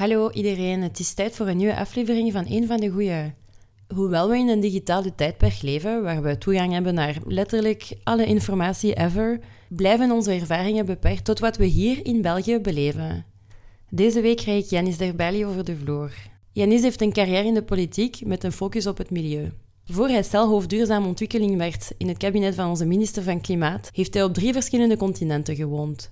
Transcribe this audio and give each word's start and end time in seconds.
Hallo 0.00 0.30
iedereen, 0.30 0.82
het 0.82 0.98
is 0.98 1.14
tijd 1.14 1.36
voor 1.36 1.48
een 1.48 1.56
nieuwe 1.56 1.76
aflevering 1.76 2.32
van 2.32 2.44
Een 2.48 2.66
van 2.66 2.80
de 2.80 2.88
Goeie. 2.88 3.32
Hoewel 3.94 4.28
we 4.28 4.36
in 4.36 4.48
een 4.48 4.60
digitale 4.60 5.14
tijdperk 5.14 5.62
leven, 5.62 6.02
waar 6.02 6.22
we 6.22 6.38
toegang 6.38 6.72
hebben 6.72 6.94
naar 6.94 7.16
letterlijk 7.26 7.92
alle 8.02 8.26
informatie 8.26 8.94
ever, 8.94 9.40
blijven 9.68 10.10
onze 10.10 10.32
ervaringen 10.32 10.86
beperkt 10.86 11.24
tot 11.24 11.38
wat 11.38 11.56
we 11.56 11.64
hier 11.64 12.06
in 12.06 12.22
België 12.22 12.58
beleven. 12.58 13.24
Deze 13.90 14.20
week 14.20 14.36
krijg 14.36 14.64
ik 14.64 14.70
Janis 14.70 14.96
Derbali 14.96 15.46
over 15.46 15.64
de 15.64 15.76
vloer. 15.76 16.12
Janis 16.52 16.82
heeft 16.82 17.00
een 17.00 17.12
carrière 17.12 17.46
in 17.46 17.54
de 17.54 17.62
politiek 17.62 18.24
met 18.24 18.44
een 18.44 18.52
focus 18.52 18.86
op 18.86 18.98
het 18.98 19.10
milieu. 19.10 19.52
Voor 19.84 20.08
hij 20.08 20.22
celhoofd 20.22 20.68
duurzame 20.68 21.06
ontwikkeling 21.06 21.56
werd 21.56 21.92
in 21.98 22.08
het 22.08 22.18
kabinet 22.18 22.54
van 22.54 22.68
onze 22.68 22.86
minister 22.86 23.22
van 23.22 23.40
Klimaat, 23.40 23.90
heeft 23.92 24.14
hij 24.14 24.22
op 24.22 24.34
drie 24.34 24.52
verschillende 24.52 24.96
continenten 24.96 25.56
gewoond. 25.56 26.10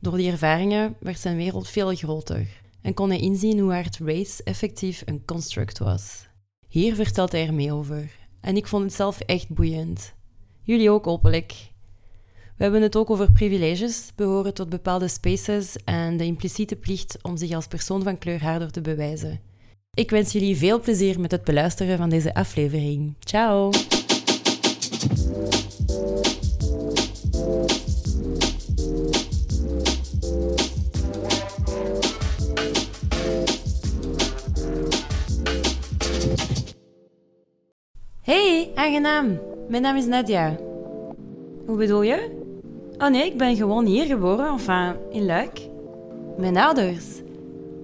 Door 0.00 0.16
die 0.16 0.30
ervaringen 0.30 0.96
werd 0.98 1.18
zijn 1.18 1.36
wereld 1.36 1.68
veel 1.68 1.94
groter 1.94 2.59
en 2.82 2.94
kon 2.94 3.08
hij 3.08 3.18
inzien 3.18 3.58
hoe 3.58 3.72
hard 3.72 3.98
race 3.98 4.42
effectief 4.42 5.02
een 5.04 5.24
construct 5.24 5.78
was. 5.78 6.28
Hier 6.68 6.94
vertelt 6.94 7.32
hij 7.32 7.46
er 7.46 7.54
mee 7.54 7.72
over. 7.72 8.10
En 8.40 8.56
ik 8.56 8.66
vond 8.66 8.82
het 8.82 8.94
zelf 8.94 9.20
echt 9.20 9.48
boeiend. 9.48 10.14
Jullie 10.62 10.90
ook 10.90 11.04
hopelijk. 11.04 11.52
We 12.56 12.62
hebben 12.62 12.82
het 12.82 12.96
ook 12.96 13.10
over 13.10 13.32
privileges, 13.32 14.12
behoren 14.16 14.54
tot 14.54 14.68
bepaalde 14.68 15.08
spaces 15.08 15.76
en 15.84 16.16
de 16.16 16.24
impliciete 16.24 16.76
plicht 16.76 17.18
om 17.22 17.36
zich 17.36 17.52
als 17.52 17.66
persoon 17.66 18.02
van 18.02 18.18
kleur 18.18 18.42
harder 18.42 18.70
te 18.70 18.80
bewijzen. 18.80 19.40
Ik 19.94 20.10
wens 20.10 20.32
jullie 20.32 20.56
veel 20.56 20.80
plezier 20.80 21.20
met 21.20 21.30
het 21.30 21.44
beluisteren 21.44 21.98
van 21.98 22.10
deze 22.10 22.34
aflevering. 22.34 23.14
Ciao! 23.18 23.70
Aangenaam. 38.90 39.40
Mijn 39.68 39.82
naam 39.82 39.96
is 39.96 40.06
Nadia. 40.06 40.56
Hoe 41.66 41.76
bedoel 41.76 42.02
je? 42.02 42.30
Oh 42.98 43.08
nee, 43.08 43.24
ik 43.24 43.36
ben 43.36 43.56
gewoon 43.56 43.86
hier 43.86 44.04
geboren, 44.04 44.52
enfin, 44.52 44.94
in 45.10 45.24
Luik. 45.24 45.60
Mijn 46.36 46.56
ouders? 46.56 47.04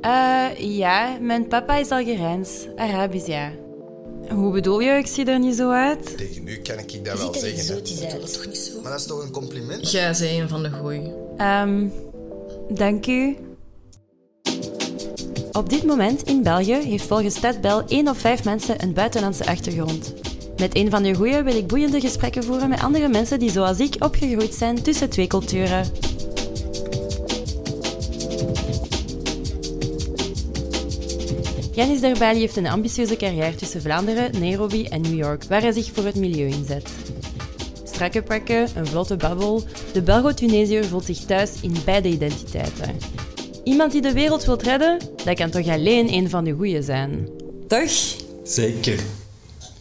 Eh, 0.00 0.46
ja, 0.58 1.16
mijn 1.20 1.46
papa 1.46 1.76
is 1.76 1.90
Algerijns, 1.90 2.66
Arabisch, 2.76 3.26
ja. 3.26 3.50
Hoe 4.28 4.52
bedoel 4.52 4.80
je, 4.80 4.90
ik 4.90 5.06
zie 5.06 5.24
er 5.24 5.38
niet 5.38 5.54
zo 5.54 5.70
uit? 5.70 6.16
Tegen 6.16 6.44
nu 6.44 6.56
kan 6.56 6.78
ik 6.78 7.04
dat 7.04 7.18
wel 7.18 7.34
zeggen. 7.34 7.74
Dat 8.10 8.22
is 8.22 8.32
toch 8.32 8.46
niet 8.46 8.56
zo? 8.56 8.80
Maar 8.82 8.90
dat 8.90 9.00
is 9.00 9.06
toch 9.06 9.22
een 9.22 9.32
compliment? 9.32 9.90
Jij 9.90 10.14
zei 10.14 10.40
een 10.40 10.48
van 10.48 10.62
de 10.62 10.70
goeie. 10.70 11.12
Ehm, 11.36 11.86
dank 12.68 13.06
u. 13.06 13.36
Op 15.52 15.70
dit 15.70 15.84
moment 15.84 16.22
in 16.22 16.42
België 16.42 16.74
heeft 16.74 17.06
volgens 17.06 17.34
Stadbel 17.34 17.82
1 17.88 18.08
op 18.08 18.18
5 18.18 18.44
mensen 18.44 18.82
een 18.82 18.92
buitenlandse 18.92 19.46
achtergrond. 19.46 20.14
Met 20.58 20.76
een 20.76 20.90
van 20.90 21.02
de 21.02 21.14
goeie 21.14 21.42
wil 21.42 21.56
ik 21.56 21.66
boeiende 21.66 22.00
gesprekken 22.00 22.44
voeren 22.44 22.68
met 22.68 22.80
andere 22.80 23.08
mensen 23.08 23.38
die 23.38 23.50
zoals 23.50 23.78
ik 23.78 23.94
opgegroeid 23.98 24.54
zijn 24.54 24.82
tussen 24.82 25.10
twee 25.10 25.26
culturen. 25.26 25.84
Janis 31.72 32.00
Derbali 32.00 32.38
heeft 32.38 32.56
een 32.56 32.66
ambitieuze 32.66 33.16
carrière 33.16 33.54
tussen 33.54 33.80
Vlaanderen, 33.80 34.40
Nairobi 34.40 34.84
en 34.84 35.00
New 35.00 35.16
York, 35.16 35.44
waar 35.44 35.60
hij 35.60 35.72
zich 35.72 35.90
voor 35.92 36.04
het 36.04 36.14
milieu 36.14 36.48
inzet. 36.48 36.88
Strakke 37.84 38.22
pakken, 38.22 38.68
een 38.76 38.86
vlotte 38.86 39.16
babbel, 39.16 39.62
de 39.92 40.02
Belgo-Tunesiër 40.02 40.84
voelt 40.84 41.04
zich 41.04 41.18
thuis 41.18 41.52
in 41.60 41.74
beide 41.84 42.08
identiteiten. 42.08 42.96
Iemand 43.64 43.92
die 43.92 44.02
de 44.02 44.12
wereld 44.12 44.44
wilt 44.44 44.62
redden, 44.62 44.98
dat 45.24 45.36
kan 45.36 45.50
toch 45.50 45.68
alleen 45.68 46.12
een 46.12 46.30
van 46.30 46.44
de 46.44 46.52
goeie 46.52 46.82
zijn. 46.82 47.28
Toch? 47.68 48.16
Zeker. 48.42 48.98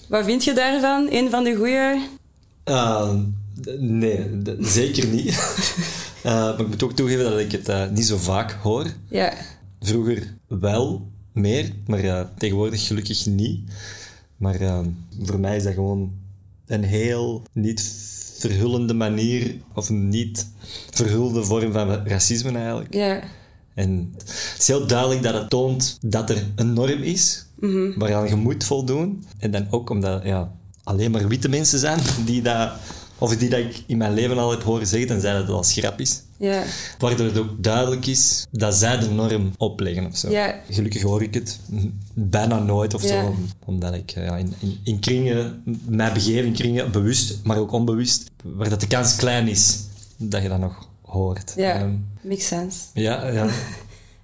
Wat 0.07 0.25
vind 0.25 0.43
je 0.43 0.53
daarvan, 0.53 1.07
een 1.11 1.29
van 1.29 1.43
de 1.43 1.55
goeie? 1.55 2.07
Uh, 2.65 3.13
d- 3.61 3.79
nee, 3.79 4.29
zeker 4.59 5.07
niet. 5.07 5.27
Uh, 5.27 6.23
maar 6.23 6.59
ik 6.59 6.67
moet 6.67 6.83
ook 6.83 6.93
toegeven 6.93 7.23
dat 7.23 7.39
ik 7.39 7.51
het 7.51 7.69
eh, 7.69 7.89
niet 7.89 8.05
zo 8.05 8.17
vaak 8.17 8.51
hoor. 8.51 8.85
Ja. 9.09 9.33
Vroeger 9.81 10.33
wel 10.47 11.07
meer, 11.31 11.71
maar 11.87 12.29
tegenwoordig 12.37 12.87
gelukkig 12.87 13.25
niet. 13.25 13.59
Maar 14.37 14.55
eh, 14.61 14.79
voor 15.21 15.39
mij 15.39 15.55
is 15.55 15.63
dat 15.63 15.73
gewoon 15.73 16.11
een 16.65 16.83
heel 16.83 17.43
niet 17.51 17.93
verhullende 18.37 18.93
manier, 18.93 19.55
of 19.73 19.89
een 19.89 20.09
niet 20.09 20.47
verhulde 20.91 21.43
vorm 21.43 21.71
van 21.71 22.07
racisme 22.07 22.51
eigenlijk. 22.57 22.93
Ja. 22.93 23.21
En 23.73 24.13
het 24.17 24.55
is 24.59 24.67
heel 24.67 24.87
duidelijk 24.87 25.21
dat 25.23 25.33
het 25.33 25.49
toont 25.49 25.97
dat 26.01 26.29
er 26.29 26.43
een 26.55 26.73
norm 26.73 27.01
is 27.03 27.44
waaraan 27.97 28.27
je 28.27 28.35
moet 28.35 28.63
voldoen. 28.63 29.25
En 29.37 29.51
dan 29.51 29.67
ook 29.69 29.89
omdat 29.89 30.23
ja, 30.23 30.51
alleen 30.83 31.11
maar 31.11 31.27
witte 31.27 31.49
mensen 31.49 31.79
zijn 31.79 31.99
die 32.25 32.41
dat, 32.41 32.71
of 33.17 33.37
die 33.37 33.49
dat 33.49 33.59
ik 33.59 33.83
in 33.85 33.97
mijn 33.97 34.13
leven 34.13 34.37
al 34.37 34.51
heb 34.51 34.63
horen 34.63 34.87
zeggen, 34.87 35.07
dan 35.07 35.19
zijn 35.19 35.33
dat 35.35 35.47
het 35.47 35.55
als 35.55 35.73
grap 35.73 35.99
is. 35.99 36.21
Ja. 36.37 36.63
Waardoor 36.99 37.25
het 37.25 37.37
ook 37.37 37.63
duidelijk 37.63 38.05
is 38.05 38.47
dat 38.51 38.75
zij 38.75 38.97
de 38.99 39.09
norm 39.09 39.51
opleggen 39.57 40.05
of 40.05 40.17
zo. 40.17 40.29
Ja. 40.29 40.55
Gelukkig 40.69 41.01
hoor 41.01 41.21
ik 41.21 41.33
het 41.33 41.59
bijna 42.13 42.59
nooit 42.59 42.93
of 42.93 43.01
Ja. 43.03 43.07
zo, 43.21 43.27
om- 43.27 43.45
omdat 43.65 43.93
ik 43.93 44.09
ja, 44.09 44.37
in, 44.37 44.53
in, 44.59 44.77
in 44.83 44.99
kringen, 44.99 45.61
mij 45.87 46.11
begeef 46.13 46.45
in 46.45 46.53
kringen, 46.53 46.91
bewust, 46.91 47.39
maar 47.43 47.57
ook 47.57 47.71
onbewust, 47.71 48.31
waar 48.43 48.69
dat 48.69 48.79
de 48.79 48.87
kans 48.87 49.15
klein 49.15 49.47
is 49.47 49.79
dat 50.17 50.41
je 50.41 50.49
dat 50.49 50.59
nog 50.59 50.87
hoort. 51.01 51.53
Ja. 51.55 51.73
Ehm, 51.79 51.93
Makes 52.21 52.47
sense. 52.47 52.77
ja, 52.93 53.27
ja. 53.27 53.47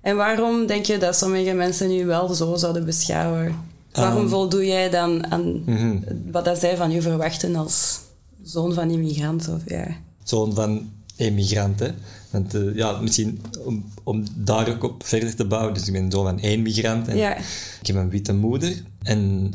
En 0.01 0.15
waarom 0.15 0.65
denk 0.65 0.85
je 0.85 0.97
dat 0.97 1.15
sommige 1.15 1.53
mensen 1.53 1.89
nu 1.89 2.05
wel 2.05 2.33
zo 2.33 2.55
zouden 2.55 2.85
beschouwen? 2.85 3.55
Waarom 3.91 4.21
Ehm. 4.21 4.29
voldoe 4.29 4.65
jij 4.65 4.89
dan 4.89 5.31
aan 5.31 5.61
Mhm. 5.65 5.97
wat 6.31 6.45
dat 6.45 6.59
zij 6.59 6.77
van 6.77 6.91
je 6.91 7.01
verwachten 7.01 7.55
als 7.55 7.99
zoon 8.43 8.73
van 8.73 8.89
immigrant? 8.91 9.47
Of, 9.47 9.61
ja. 9.65 9.87
zoon 10.23 10.53
van 10.53 10.89
emigranten. 11.15 11.95
Want 12.29 12.55
eh, 12.55 12.75
ja, 12.75 12.99
misschien 13.01 13.41
om, 13.65 13.85
om 14.03 14.23
daar 14.35 14.69
ook 14.69 14.83
op 14.83 15.05
verder 15.05 15.35
te 15.35 15.45
bouwen. 15.45 15.73
Dus 15.73 15.87
ik 15.87 15.93
ben 15.93 16.11
zoon 16.11 16.23
van 16.25 16.39
één 16.39 16.61
migrant. 16.61 17.07
En 17.07 17.17
Ja. 17.17 17.37
Ik 17.81 17.87
heb 17.87 17.95
een 17.95 18.09
witte 18.09 18.33
moeder. 18.33 18.83
En 19.03 19.53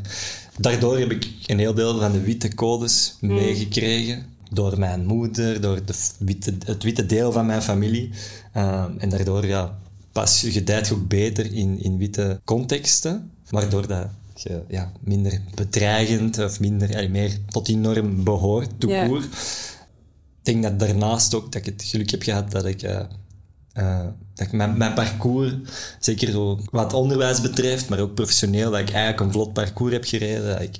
daardoor 0.59 0.97
heb 0.99 1.11
ik 1.11 1.27
een 1.45 1.59
heel 1.59 1.73
deel 1.73 1.99
van 1.99 2.11
de 2.11 2.21
witte 2.21 2.55
codes 2.55 3.17
meegekregen. 3.21 4.25
Door 4.51 4.79
mijn 4.79 5.05
moeder, 5.05 5.61
door 5.61 5.79
de 5.85 5.93
witte, 6.19 6.53
het 6.65 6.83
witte 6.83 7.05
deel 7.05 7.31
van 7.31 7.45
mijn 7.45 7.61
familie. 7.61 8.09
Eh, 8.53 8.83
en 8.97 9.09
daardoor 9.09 9.45
ja, 9.45 9.77
pas 10.17 10.41
je 10.41 10.51
gedijt 10.51 10.91
ook 10.91 11.07
beter 11.07 11.53
in, 11.53 11.83
in 11.83 11.97
witte 11.97 12.41
contexten. 12.43 13.31
Waardoor 13.49 13.87
dat 13.87 14.07
je 14.35 14.61
ja, 14.67 14.91
minder 14.99 15.41
bedreigend 15.55 16.39
of 16.39 16.59
minder, 16.59 17.09
meer 17.09 17.31
tot 17.47 17.65
die 17.65 17.77
norm 17.77 18.23
behoort, 18.23 18.71
Ja. 18.79 19.05
court. 19.05 19.23
Ik 19.23 20.53
denk 20.53 20.63
dat 20.63 20.79
daarnaast 20.79 21.35
ook 21.35 21.51
dat 21.51 21.55
ik 21.55 21.65
het 21.65 21.83
geluk 21.83 22.09
heb 22.11 22.23
gehad 22.23 22.51
dat 22.51 22.65
ik, 22.65 22.81
eh, 22.81 22.99
eh, 23.73 24.05
dat 24.33 24.47
ik 24.47 24.51
mijn, 24.51 24.77
mijn 24.77 24.93
parcours, 24.93 25.53
zeker 25.99 26.31
zo 26.31 26.59
wat 26.71 26.93
onderwijs 26.93 27.41
betreft, 27.41 27.89
maar 27.89 27.99
ook 27.99 28.13
professioneel, 28.13 28.71
dat 28.71 28.79
ik 28.79 28.89
eigenlijk 28.89 29.19
een 29.19 29.31
vlot 29.31 29.53
parcours 29.53 29.93
heb 29.93 30.03
gereden. 30.05 30.47
Dat 30.47 30.61
ik 30.61 30.79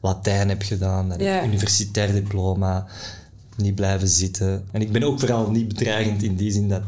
Latijn 0.00 0.48
heb 0.48 0.62
gedaan, 0.62 1.08
dat 1.08 1.20
Ja. 1.20 1.40
ik 1.40 1.46
universitair 1.46 2.12
diploma, 2.12 2.86
niet 3.56 3.74
blijven 3.74 4.08
zitten. 4.08 4.68
En 4.72 4.80
ik 4.80 4.92
ben 4.92 5.02
ook 5.02 5.20
vooral 5.20 5.50
niet 5.50 5.68
bedreigend 5.68 6.22
in 6.22 6.36
die 6.36 6.50
zin 6.52 6.68
dat 6.68 6.82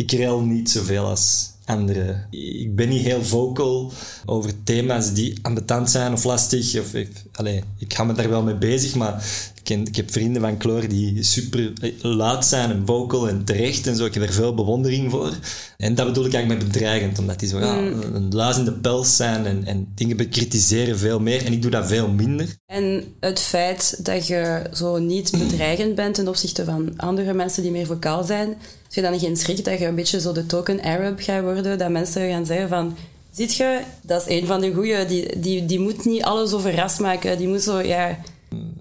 ik 0.00 0.12
rel 0.12 0.40
niet 0.40 0.70
zoveel 0.70 1.04
als 1.04 1.50
anderen. 1.64 2.26
Ik 2.30 2.76
ben 2.76 2.88
niet 2.88 3.02
heel 3.02 3.24
vocal 3.24 3.92
over 4.26 4.62
thema's 4.64 5.12
die 5.12 5.38
ambetant 5.42 5.90
zijn 5.90 6.12
of 6.12 6.24
lastig. 6.24 6.80
Of, 6.80 6.94
ik, 6.94 7.22
allee, 7.32 7.62
ik 7.78 7.94
ga 7.94 8.04
me 8.04 8.12
daar 8.12 8.28
wel 8.28 8.42
mee 8.42 8.58
bezig, 8.58 8.94
maar 8.94 9.24
ken, 9.70 9.86
ik 9.86 9.96
heb 9.96 10.12
vrienden 10.12 10.42
van 10.42 10.56
kleur 10.56 10.88
die 10.88 11.22
super 11.22 11.72
eh, 11.80 11.90
luid 12.00 12.44
zijn 12.44 12.70
en 12.70 12.82
vocal 12.86 13.28
en 13.28 13.44
terecht 13.44 13.86
en 13.86 13.96
zo. 13.96 14.04
Ik 14.04 14.14
heb 14.14 14.22
er 14.22 14.32
veel 14.32 14.54
bewondering 14.54 15.10
voor. 15.10 15.32
En 15.76 15.94
dat 15.94 16.06
bedoel 16.06 16.24
ik 16.24 16.34
eigenlijk 16.34 16.62
met 16.62 16.72
bedreigend, 16.72 17.18
omdat 17.18 17.38
die 17.38 17.48
zo 17.48 17.58
ja, 17.58 17.76
een 17.76 18.34
luis 18.34 18.56
in 18.56 18.64
de 18.64 18.72
pels 18.72 19.16
zijn 19.16 19.46
en, 19.46 19.64
en 19.64 19.92
dingen 19.94 20.16
bekritiseren 20.16 20.98
veel 20.98 21.20
meer. 21.20 21.44
En 21.44 21.52
ik 21.52 21.62
doe 21.62 21.70
dat 21.70 21.86
veel 21.86 22.08
minder. 22.08 22.56
En 22.66 23.04
het 23.20 23.40
feit 23.40 24.04
dat 24.04 24.26
je 24.26 24.62
zo 24.72 24.98
niet 24.98 25.30
bedreigend 25.30 25.94
bent 25.94 26.14
ten 26.14 26.28
opzichte 26.28 26.64
van 26.64 26.92
andere 26.96 27.32
mensen 27.32 27.62
die 27.62 27.72
meer 27.72 27.86
vocaal 27.86 28.24
zijn, 28.24 28.48
heb 28.48 28.58
je 28.92 29.02
dan 29.02 29.18
geen 29.18 29.36
schrik 29.36 29.64
dat 29.64 29.78
je 29.78 29.86
een 29.86 29.94
beetje 29.94 30.20
zo 30.20 30.32
de 30.32 30.46
token 30.46 30.82
Arab 30.82 31.20
gaat 31.20 31.42
worden, 31.42 31.78
dat 31.78 31.90
mensen 31.90 32.30
gaan 32.30 32.46
zeggen 32.46 32.68
van, 32.68 32.96
ziet 33.32 33.54
je, 33.54 33.80
dat 34.02 34.26
is 34.26 34.40
een 34.40 34.46
van 34.46 34.60
de 34.60 34.72
goeie, 34.72 35.06
die, 35.06 35.40
die, 35.40 35.66
die 35.66 35.80
moet 35.80 36.04
niet 36.04 36.22
alles 36.22 36.52
over 36.52 36.74
ras 36.74 36.98
maken, 36.98 37.38
die 37.38 37.48
moet 37.48 37.62
zo, 37.62 37.80
ja... 37.80 38.18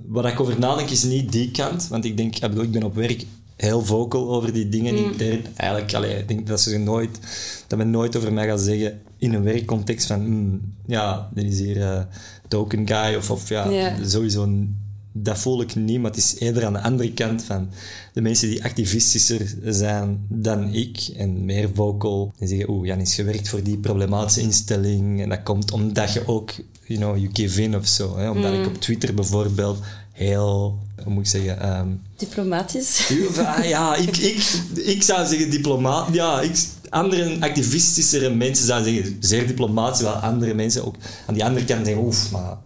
Wat 0.09 0.25
ik 0.25 0.39
over 0.39 0.59
nadenk 0.59 0.89
is 0.89 1.03
niet 1.03 1.31
die 1.31 1.51
kant, 1.51 1.87
want 1.87 2.05
ik 2.05 2.17
denk, 2.17 2.35
ik 2.35 2.41
bedoel, 2.41 2.63
ik 2.63 2.71
ben 2.71 2.83
op 2.83 2.95
werk 2.95 3.25
heel 3.55 3.85
vocal 3.85 4.29
over 4.35 4.53
die 4.53 4.69
dingen. 4.69 4.95
Ik 5.11 5.17
denk 5.17 5.45
eigenlijk, 5.55 5.93
allee, 5.93 6.17
ik 6.17 6.27
denk 6.27 6.47
dat 6.47 6.61
ze 6.61 6.77
nooit, 6.77 7.19
dat 7.67 7.77
men 7.77 7.89
nooit 7.89 8.15
over 8.15 8.33
mij 8.33 8.47
gaat 8.47 8.61
zeggen 8.61 9.01
in 9.17 9.33
een 9.33 9.43
werkcontext 9.43 10.07
van, 10.07 10.19
hmm, 10.19 10.61
ja, 10.85 11.29
dit 11.33 11.51
is 11.51 11.59
hier 11.59 11.81
eh, 11.81 12.01
token 12.47 12.87
guy 12.87 13.15
of, 13.15 13.31
of 13.31 13.49
ja, 13.49 13.69
sowieso 14.05 14.45
n- 14.45 14.77
dat 15.11 15.39
voel 15.39 15.61
ik 15.61 15.75
niet, 15.75 15.99
maar 16.01 16.09
het 16.11 16.19
is 16.19 16.35
eerder 16.39 16.65
aan 16.65 16.73
de 16.73 16.81
andere 16.81 17.13
kant 17.13 17.43
van 17.43 17.69
de 18.13 18.21
mensen 18.21 18.49
die 18.49 18.63
activistischer 18.63 19.55
zijn 19.63 20.25
dan 20.29 20.73
ik 20.73 21.09
en 21.17 21.45
meer 21.45 21.69
vocal. 21.73 22.33
Die 22.39 22.47
zeggen, 22.47 22.69
oeh, 22.69 22.87
Jan 22.87 22.99
is 22.99 23.15
gewerkt 23.15 23.49
voor 23.49 23.63
die 23.63 23.77
problematische 23.77 24.41
instelling 24.41 25.21
en 25.21 25.29
dat 25.29 25.43
komt 25.43 25.71
omdat 25.71 26.13
je 26.13 26.27
ook, 26.27 26.51
you 26.89 26.99
know, 26.99 27.17
you 27.17 27.29
give 27.33 27.61
in 27.61 27.75
of 27.75 27.87
zo. 27.87 28.17
Hè? 28.17 28.29
Omdat 28.29 28.53
ik 28.53 28.65
op 28.65 28.81
Twitter 28.81 29.13
bijvoorbeeld 29.13 29.77
heel, 30.11 30.79
hoe 31.03 31.13
moet 31.13 31.23
ik 31.23 31.29
zeggen... 31.29 31.59
ehm, 31.61 31.87
Diplomatisch. 32.17 33.11
ja, 33.63 33.95
ik, 33.95 34.17
ik, 34.17 34.43
ik 34.75 35.03
zou 35.03 35.27
zeggen 35.27 35.49
diplomaat. 35.49 36.07
Ja, 36.13 36.41
ik, 36.41 36.57
andere 36.89 37.37
activistischere 37.39 38.29
mensen 38.29 38.65
zouden 38.65 38.93
zeggen 38.93 39.17
zeer 39.19 39.47
diplomatisch, 39.47 39.97
terwijl 39.97 40.19
andere 40.21 40.53
mensen 40.53 40.85
ook 40.85 40.95
aan 41.25 41.33
die 41.33 41.45
andere 41.45 41.65
kant 41.65 41.85
zeggen, 41.85 42.03
oef, 42.05 42.31
maar 42.31 42.57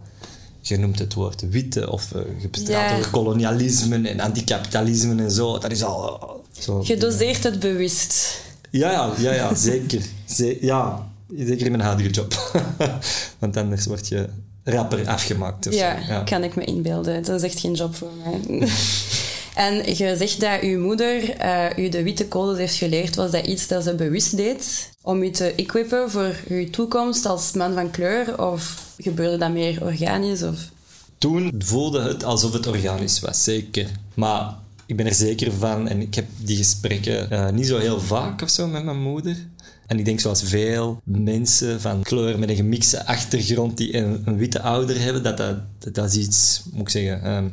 je 0.60 0.76
noemt 0.78 0.98
het 0.98 1.14
woord 1.14 1.48
witte 1.50 1.90
of 1.90 2.12
uh, 2.16 2.22
je 2.40 2.48
bestraalt 2.48 2.90
Ja. 2.90 2.98
over 2.98 3.10
kolonialisme 3.10 4.08
en 4.08 4.20
anticapitalisme 4.20 5.22
en 5.22 5.30
zo. 5.30 5.58
Dat 5.58 5.70
is 5.72 5.82
al... 5.82 6.20
eh, 6.20 6.62
zo, 6.62 6.82
Je 6.86 6.96
doseert 6.96 7.44
het 7.44 7.60
bewust. 7.60 8.40
ja, 8.70 8.90
ja, 8.90 9.12
ja, 9.18 9.32
ja, 9.32 9.54
zeker. 9.54 10.02
Ze- 10.34 10.58
ja, 10.60 11.08
zeker 11.36 11.66
in 11.66 11.70
mijn 11.70 11.84
huidige 11.84 12.10
job. 12.10 12.52
Want 13.38 13.56
anders 13.56 13.86
word 13.86 14.08
je 14.08 14.28
rapper 14.64 15.08
afgemaakt. 15.08 15.66
Of 15.66 15.74
Ja, 15.74 16.22
kan 16.24 16.44
ik 16.44 16.54
me 16.54 16.64
inbeelden. 16.64 17.22
Dat 17.22 17.36
is 17.36 17.42
echt 17.42 17.60
geen 17.60 17.74
job 17.74 17.94
voor 17.94 18.10
mij. 18.24 18.68
en 19.66 19.96
je 19.96 20.16
zegt 20.16 20.40
dat 20.40 20.60
uw 20.60 20.80
moeder 20.80 21.30
eh, 21.30 21.84
u 21.84 21.88
de 21.88 22.02
witte 22.02 22.28
codes 22.28 22.58
heeft 22.58 22.74
geleerd. 22.74 23.14
Was 23.14 23.30
dat 23.30 23.46
iets 23.46 23.68
dat 23.68 23.84
ze 23.84 23.94
bewust 23.94 24.36
deed 24.36 24.90
om 25.02 25.22
u 25.22 25.30
te 25.30 25.52
equippen 25.56 26.10
voor 26.10 26.34
uw 26.48 26.70
toekomst 26.70 27.26
als 27.26 27.52
man 27.52 27.74
van 27.74 27.90
kleur? 27.90 28.46
Of 28.48 28.82
gebeurde 28.98 29.36
dat 29.36 29.52
meer 29.52 29.84
organisch? 29.84 30.42
Of... 30.42 30.70
Toen 31.18 31.54
voelde 31.58 32.00
het 32.00 32.24
alsof 32.24 32.52
het 32.52 32.66
organisch 32.66 33.20
was, 33.20 33.44
zeker. 33.44 33.86
Maar 34.14 34.54
ik 34.86 34.96
ben 34.96 35.06
er 35.06 35.14
zeker 35.14 35.52
van, 35.52 35.88
en 35.88 36.00
ik 36.00 36.14
heb 36.14 36.24
die 36.36 36.56
gesprekken 36.56 37.30
eh, 37.30 37.50
niet 37.50 37.66
zo 37.66 37.78
heel 37.78 38.00
vaak 38.00 38.42
of 38.42 38.50
zo 38.50 38.66
met 38.66 38.84
mijn 38.84 39.02
moeder. 39.02 39.36
En 39.86 39.98
ik 39.98 40.04
denk 40.04 40.20
zoals 40.20 40.42
veel 40.42 41.00
mensen 41.04 41.80
van 41.80 42.02
kleur 42.02 42.38
met 42.38 42.48
een 42.48 42.56
gemixte 42.56 43.06
achtergrond 43.06 43.76
die 43.76 43.96
een, 43.96 44.36
witte 44.36 44.60
ouder 44.60 45.00
hebben, 45.00 45.22
dat 45.22 45.36
dat, 45.36 45.56
dat, 45.78 45.94
dat 45.94 46.14
is 46.14 46.26
iets, 46.26 46.62
moet 46.72 46.80
ik 46.80 46.88
zeggen... 46.88 47.22
ehm, 47.22 47.48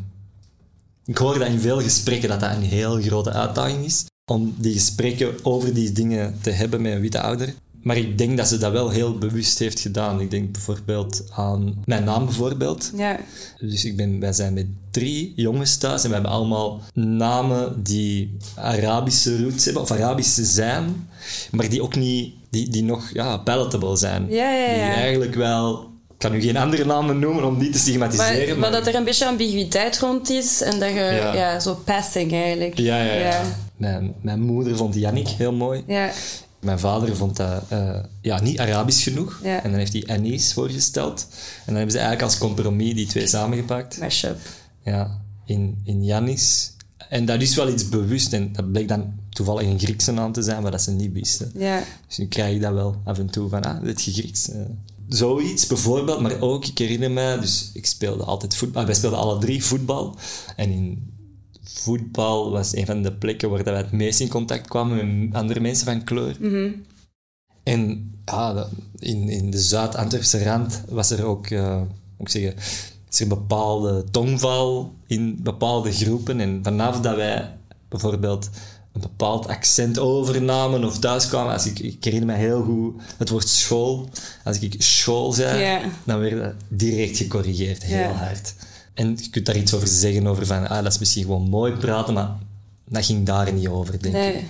ik 1.06 1.18
hoor 1.18 1.40
dat 1.40 1.48
in 1.48 1.60
veel 1.60 1.82
gesprekken 1.82 2.30
dat 2.30 2.40
dat 2.40 2.52
een 2.52 2.62
heel 2.62 3.02
grote 3.02 3.32
uitdaging 3.32 3.86
is. 3.86 4.06
Om 4.32 4.56
die 4.58 4.74
gesprekken 4.74 5.46
over 5.46 5.74
die 5.74 5.92
dingen 5.92 6.38
te 6.42 6.50
hebben 6.50 6.82
met 6.82 6.94
een 6.94 7.02
witte 7.02 7.22
ouder. 7.22 7.54
Maar 7.82 7.98
ik 7.98 8.18
denk 8.18 8.38
dat 8.38 8.48
ze 8.48 8.58
dat 8.58 8.72
wel 8.72 8.90
heel 8.90 9.18
bewust 9.18 9.60
heeft 9.60 9.80
gedaan. 9.80 10.22
Ik 10.22 10.32
denk 10.32 10.52
bijvoorbeeld 10.52 11.24
aan 11.36 11.84
mijn 11.86 12.04
naam 12.04 12.26
bijvoorbeeld. 12.26 12.92
Ja, 12.96 13.20
Dus 13.60 13.86
ik 13.86 13.96
ben, 13.96 14.20
wij 14.20 14.34
zijn 14.34 14.54
met 14.54 14.66
drie 14.92 15.34
jongens 15.36 15.78
thuis 15.78 16.04
en 16.04 16.08
we 16.08 16.14
hebben 16.14 16.32
allemaal 16.32 16.82
namen 16.94 17.84
die 17.84 18.38
Arabische 18.56 19.44
roots 19.44 19.66
hebben, 19.66 19.84
of 19.84 19.92
Arabische 19.92 20.46
zijn, 20.46 21.10
maar 21.52 21.70
die 21.70 21.82
ook 21.82 21.96
niet, 21.96 22.34
die, 22.50 22.70
die 22.70 22.84
nog 22.84 23.10
ja, 23.14 23.38
palatable 23.38 23.98
zijn. 23.98 24.26
Ja, 24.30 24.54
ja, 24.54 24.66
ja. 24.66 24.74
Die 24.74 24.94
eigenlijk 24.94 25.36
wel, 25.36 25.82
ik 26.10 26.18
kan 26.18 26.32
nu 26.32 26.42
geen 26.42 26.58
andere 26.58 26.86
namen 26.86 27.20
noemen 27.20 27.44
om 27.44 27.60
die 27.60 27.70
te 27.70 27.78
stigmatiseren, 27.78 28.48
maar, 28.48 28.72
maar 28.72 28.80
dat 28.80 28.88
er 28.88 28.96
een 28.96 29.04
beetje 29.04 29.28
ambiguïteit 29.28 30.00
rond 30.00 30.30
is 30.30 30.62
en 30.62 30.80
dat 30.80 30.90
je 30.90 30.96
Ja. 30.96 31.34
ja. 31.34 31.60
zo 31.60 31.76
passing 31.86 32.34
eigenlijk. 32.34 32.78
Ja, 32.78 33.04
ja, 33.04 33.14
ja. 33.14 33.20
Ja. 33.20 33.42
Mijn, 33.78 34.14
mijn 34.22 34.42
moeder 34.42 34.78
vond 34.78 34.96
Yannick 34.96 35.28
heel 35.28 35.54
mooi. 35.54 35.84
Ja, 35.88 36.12
Mijn 36.62 36.80
vader 36.80 37.16
vond 37.16 37.36
dat 37.38 37.64
eh, 37.68 38.00
ja, 38.22 38.42
niet 38.42 38.60
Arabisch 38.60 39.04
genoeg. 39.04 39.40
Ja. 39.44 39.64
En 39.64 39.70
dan 39.70 39.80
heeft 39.80 39.94
hij 39.94 40.08
Anis 40.08 40.54
voorgesteld. 40.54 41.28
En 41.30 41.64
dan 41.66 41.76
hebben 41.76 41.92
ze 41.92 41.98
eigenlijk 42.00 42.28
als 42.30 42.38
compromis 42.38 42.94
die 42.96 43.08
twee 43.08 43.28
samengepakt. 43.28 44.00
mashup. 44.00 44.38
Ja, 44.84 45.22
in, 45.46 45.82
in 45.84 46.04
Jannis. 46.04 46.72
En 47.10 47.26
dat 47.26 47.42
is 47.42 47.56
wel 47.56 47.70
iets 47.70 47.90
bewust. 47.90 48.34
En 48.34 48.54
dat 48.54 48.72
bleek 48.72 48.88
dan 48.88 49.14
toevallig 49.30 49.68
een 49.68 49.80
Griekse 49.80 50.12
naam 50.12 50.32
te 50.32 50.42
zijn, 50.42 50.62
maar 50.62 50.72
dat 50.72 50.82
ze 50.82 50.92
niet 50.92 51.12
wisten. 51.14 51.52
Ja. 51.56 51.84
Dus 52.08 52.18
nu 52.18 52.28
krijg 52.28 52.56
ik 52.56 52.62
dat 52.62 52.74
wel 52.74 52.96
af 53.06 53.18
en 53.20 53.30
toe 53.30 53.50
van, 53.50 53.62
ah, 53.64 53.84
dit 53.84 54.04
je 54.04 54.12
Grieks. 54.12 54.50
eh. 54.50 54.60
Zoiets 55.08 55.68
bijvoorbeeld, 55.68 56.20
maar 56.22 56.40
ook, 56.42 56.66
ik 56.66 56.78
herinner 56.78 57.12
me, 57.12 57.38
dus 57.42 57.70
ik 57.74 57.86
speelde 57.86 58.24
altijd 58.24 58.56
voetbal. 58.56 58.86
Wij 58.86 58.94
speelden 58.94 59.20
alle 59.20 59.40
drie 59.40 59.64
voetbal. 59.64 60.16
En 60.56 60.70
in 60.72 61.11
voetbal 61.74 62.52
was 62.52 62.76
een 62.76 62.86
van 62.86 63.02
de 63.02 63.14
plekken 63.14 63.50
waar 63.50 63.64
dat 63.64 63.74
wij 63.74 63.82
het 63.82 63.92
meest 63.92 64.20
in 64.20 64.28
contact 64.28 64.68
kwamen 64.68 65.20
met 65.26 65.36
andere 65.36 65.60
mensen 65.60 65.86
van 65.86 66.04
kleur. 66.04 66.38
En 67.64 68.12
ja, 68.26 68.68
in, 69.00 69.30
in 69.30 69.52
de 69.52 69.60
Zuid-Antwerpse 69.60 70.44
rand 70.44 70.84
was 70.90 71.12
er 71.12 71.26
ook, 71.26 71.50
moet 71.50 71.90
ik 72.18 72.30
zeggen, 72.30 72.56
is 73.10 73.20
er 73.20 73.22
een 73.22 73.28
bepaalde 73.28 74.04
tongval 74.12 74.94
in 75.08 75.40
bepaalde 75.44 75.92
groepen. 75.92 76.40
En 76.40 76.60
vanaf 76.64 77.00
dat 77.02 77.16
wij 77.16 77.58
bijvoorbeeld 77.90 78.50
een 78.94 79.02
bepaald 79.02 79.48
accent 79.48 80.00
overnamen 80.00 80.84
of 80.84 81.00
thuiskwamen, 81.00 81.54
als 81.54 81.66
ik, 81.66 81.80
ik 81.80 82.04
herinner 82.04 82.28
me 82.28 82.42
heel 82.42 82.64
goed 82.64 83.02
het 83.18 83.30
woord 83.30 83.50
school. 83.50 84.10
Als 84.44 84.60
ik 84.60 84.76
school 84.78 85.32
zei, 85.32 85.82
dan 86.04 86.20
werd 86.20 86.38
dat 86.38 86.54
direct 86.68 87.18
gecorrigeerd, 87.18 87.84
heel 87.84 88.12
hard. 88.14 88.54
En 88.94 89.18
je 89.22 89.30
kunt 89.30 89.46
daar 89.46 89.58
iets 89.58 89.74
over 89.74 89.88
zeggen, 89.88 90.28
over 90.28 90.46
van, 90.46 90.68
ah, 90.68 90.84
dat 90.84 90.92
is 90.94 91.00
misschien 91.00 91.24
gewoon 91.24 91.50
mooi 91.50 91.74
praten, 91.74 92.14
maar 92.14 92.38
dat 92.86 93.06
ging 93.06 93.26
daar 93.26 93.54
niet 93.54 93.68
over, 93.68 94.02
denk 94.02 94.16
ik. 94.36 94.44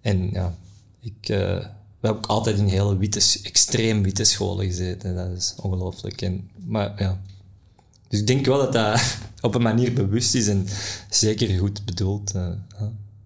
En 0.00 0.30
ja, 0.32 0.54
ik, 1.00 1.28
eh, 1.28 1.38
we 1.38 2.08
hebben 2.08 2.20
ook 2.22 2.26
altijd 2.26 2.58
in 2.58 2.66
hele 2.66 2.96
witte, 2.96 3.38
extreem 3.42 4.02
witte 4.02 4.24
scholen 4.24 4.66
gezeten. 4.66 5.14
Dat 5.14 5.30
is 5.36 5.54
ongelooflijk. 5.60 6.22
En, 6.22 6.50
maar 6.66 6.92
ja, 6.96 7.20
dus 8.08 8.20
ik 8.20 8.26
denk 8.26 8.46
wel 8.46 8.58
dat 8.58 8.72
dat 8.72 9.16
op 9.40 9.54
een 9.54 9.62
manier 9.62 9.92
bewust 9.92 10.34
is 10.34 10.48
en 10.48 10.66
zeker 11.10 11.58
goed 11.58 11.84
bedoeld. 11.84 12.32
eh, 12.34 12.48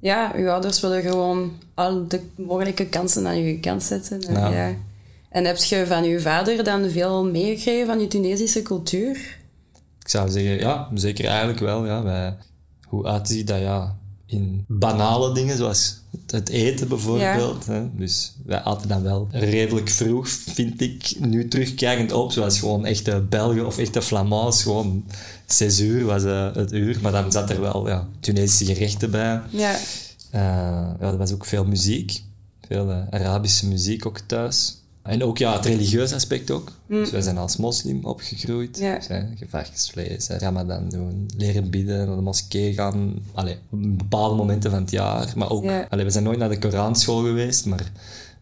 ja. 0.01 0.33
Uw 0.37 0.51
ouders 0.51 0.81
willen 0.81 1.03
gewoon 1.03 1.53
al 1.75 2.09
de 2.09 2.21
mogelijke 2.37 2.87
kansen 2.87 3.27
aan 3.27 3.39
je 3.39 3.61
kant 3.61 3.83
zetten. 3.83 4.21
En, 4.23 4.33
Ja. 4.35 4.51
ja. 4.51 4.75
en 5.31 5.45
heb 5.45 5.57
je 5.57 5.87
van 5.87 6.05
uw 6.05 6.21
vader 6.21 6.65
dan 6.65 6.91
veel 6.91 7.25
meegekregen 7.25 7.87
van 7.87 8.01
je 8.01 8.09
Tunesische 8.09 8.63
cultuur? 8.63 9.39
Ik 10.07 10.13
zou 10.13 10.31
zeggen, 10.31 10.59
ja, 10.59 10.89
zeker 10.95 11.25
eigenlijk 11.25 11.59
wel. 11.59 11.87
Ja. 11.87 12.03
Wij, 12.03 12.37
hoe 12.87 13.05
uitziet 13.07 13.47
dat? 13.47 13.59
Ja, 13.61 13.97
in 14.27 14.65
banale 14.69 15.35
dingen, 15.35 15.57
zoals 15.57 16.01
het- 16.31 16.49
eten 16.49 16.89
bijvoorbeeld. 16.89 17.67
Hè. 17.67 17.97
Dus 17.97 18.33
wij 18.45 18.63
aten 18.63 18.89
dan 18.89 19.03
wel 19.03 19.29
redelijk 19.31 19.89
vroeg, 19.89 20.29
vind 20.29 20.81
ik, 20.81 21.15
nu 21.19 21.49
terugkijkend 21.49 22.13
op. 22.13 22.33
Zoals 22.33 22.59
gewoon 22.59 22.85
echte 22.85 23.21
Belgen 23.29 23.67
of 23.67 23.79
echte 23.79 24.03
Flamands. 24.03 24.63
Gewoon 24.63 25.05
6 25.47 25.81
uur 25.81 26.05
was 26.05 26.25
eh, 26.25 26.55
het 26.55 26.73
uur. 26.73 26.99
Maar 27.03 27.13
dan 27.13 27.33
zat 27.33 27.51
er 27.51 27.61
wel 27.61 27.89
ja, 27.89 28.09
Tunesische 28.21 28.75
gerechten 28.75 29.11
bij. 29.11 29.41
Ja. 29.51 29.75
Eh, 30.31 30.41
ja, 30.41 30.97
er 31.01 31.17
was 31.17 31.33
ook 31.33 31.45
veel 31.45 31.65
muziek. 31.65 32.23
Veel 32.69 32.91
eh, 32.91 32.99
Arabische 33.11 33.67
muziek 33.67 34.07
ook 34.07 34.19
thuis. 34.19 34.77
En 35.07 35.23
ook 35.23 35.39
ja, 35.39 35.53
het 35.53 35.65
religieuze 35.65 36.15
aspect 36.15 36.51
ook. 36.51 36.73
Dus 36.89 37.11
wij 37.11 37.21
zijn 37.21 37.39
als 37.39 37.57
moslim 37.57 38.05
opgegroeid. 38.05 38.79
Ja. 38.79 38.95
Dus, 38.99 40.29
hè, 40.29 40.39
ramadan 40.39 40.89
doen, 40.89 41.31
leren 41.37 41.71
bidden, 41.71 42.07
naar 42.07 42.17
de 42.17 42.23
moskee 42.23 42.73
gaan. 42.73 43.15
Allee, 43.35 43.57
op 43.71 43.99
bepaalde 43.99 44.35
momenten 44.37 44.71
van 44.71 44.81
het 44.81 44.91
jaar. 44.91 45.33
Maar 45.37 45.51
ook, 45.51 45.65
Ja. 45.65 45.87
allee, 45.91 46.05
we 46.05 46.11
zijn 46.11 46.25
nooit 46.25 46.39
naar 46.39 46.49
de 46.49 46.59
Koranschool 46.59 47.21
geweest, 47.23 47.67
maar 47.67 47.91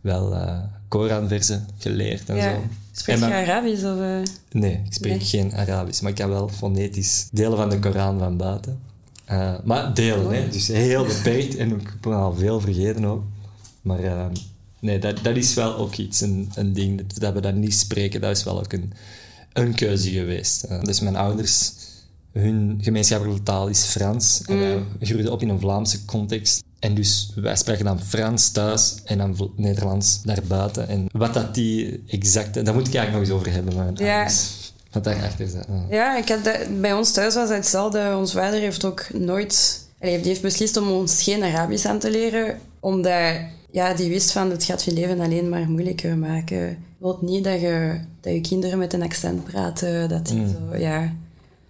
wel 0.00 0.35
eh 0.35 0.59
Koranversen 0.88 1.66
geleerd 1.78 2.28
en 2.28 2.37
ja. 2.37 2.52
zo. 2.54 2.61
Spreek 2.92 3.18
je 3.18 3.25
Arabisch? 3.25 3.85
Of, 3.85 4.00
eh? 4.00 4.16
Nee, 4.52 4.73
ik 4.87 4.92
spreek 4.92 5.12
Nee. 5.12 5.21
geen 5.25 5.54
Arabisch, 5.54 6.00
maar 6.00 6.11
ik 6.11 6.16
kan 6.16 6.28
wel 6.28 6.49
fonetisch 6.49 7.28
delen 7.33 7.56
van 7.56 7.71
de 7.71 7.78
Koran 7.78 8.18
van 8.18 8.37
buiten. 8.37 8.78
Eh, 9.25 9.54
maar 9.64 9.94
delen, 9.94 10.30
hè? 10.35 10.49
dus 10.49 10.68
heel 10.68 11.04
beperkt 11.04 11.56
en 11.56 11.71
ik 11.80 11.88
heb 12.02 12.12
al 12.12 12.35
veel 12.35 12.61
vergeten 12.61 13.04
ook. 13.04 13.23
Maar 13.83 13.99
eh, 14.04 14.26
nee, 14.84 14.98
dat, 14.98 15.18
dat 15.22 15.36
is 15.36 15.54
wel 15.54 15.76
ook 15.76 15.94
iets, 15.96 16.20
een, 16.20 16.50
een 16.54 16.72
ding, 16.72 16.96
dat, 17.06 17.18
dat 17.18 17.34
we 17.34 17.40
dat 17.40 17.54
niet 17.54 17.74
spreken, 17.74 18.20
dat 18.20 18.36
is 18.36 18.44
wel 18.44 18.58
ook 18.58 18.72
een, 18.72 18.92
een 19.52 19.74
keuze 19.74 20.10
geweest. 20.10 20.62
Eh, 20.62 20.82
dus 20.82 21.00
mijn 21.00 21.16
ouders, 21.16 21.72
hun 22.32 22.78
gemeenschappelijke 22.82 23.42
taal 23.42 23.68
is 23.68 23.82
Frans. 23.84 24.42
En 24.46 24.58
wij 24.58 24.82
groeiden 25.00 25.32
op 25.32 25.42
in 25.42 25.48
een 25.48 25.60
Vlaamse 25.60 26.04
context. 26.04 26.62
En 26.78 26.94
dus 26.94 27.32
wij 27.34 27.56
spraken 27.56 27.84
dan 27.84 28.00
Frans 28.00 28.50
thuis 28.50 28.94
en 29.04 29.18
dan 29.18 29.50
Nederlands 29.56 30.22
daarbuiten. 30.22 30.88
En 30.88 31.06
wat 31.12 31.34
dat 31.34 31.54
die 31.54 32.02
exacte... 32.08 32.62
Daar 32.62 32.74
moet 32.74 32.86
ik 32.88 32.94
eigenlijk 32.94 33.28
nog 33.28 33.32
eens 33.38 33.40
over 33.40 33.52
hebben 33.56 33.76
met 33.76 33.84
mijn 33.96 34.08
Ja. 34.08 34.14
ouders. 34.16 34.72
Wat 34.92 35.04
daarachter 35.04 35.48
zit. 35.48 35.66
ja. 35.68 35.86
Ja, 35.90 36.16
ik 36.18 36.28
had 36.28 36.40
bij 36.80 36.92
ons 36.92 37.12
thuis 37.12 37.34
was 37.34 37.48
het 37.48 37.56
hetzelfde. 37.56 38.14
Ons 38.16 38.32
vader 38.32 38.60
heeft 38.60 38.84
ook 38.84 39.06
nooit... 39.12 39.82
Die 40.00 40.10
heeft 40.10 40.42
beslist 40.42 40.76
om 40.76 40.90
ons 40.90 41.22
geen 41.22 41.42
Arabisch 41.42 41.86
aan 41.86 41.98
te 41.98 42.10
leren, 42.10 42.58
omdat 42.80 43.34
ja, 43.75 43.95
die 43.95 44.09
wist 44.09 44.33
van 44.33 44.50
het 44.50 44.64
gaat 44.64 44.85
je 44.85 44.93
leven 44.93 45.21
alleen 45.21 45.49
maar 45.49 45.71
moeilijker 45.71 46.16
maken. 46.19 46.57
Je 46.57 46.76
wilt 46.99 47.23
niet 47.23 47.45
dat 47.45 47.61
je, 47.61 48.00
dat 48.21 48.33
je 48.33 48.40
kinderen 48.40 48.78
met 48.78 48.93
een 48.93 49.02
accent 49.02 49.45
praten. 49.45 50.09
Dat 50.09 50.26
die 50.26 50.47
zo, 50.47 50.76
ja. 50.76 51.12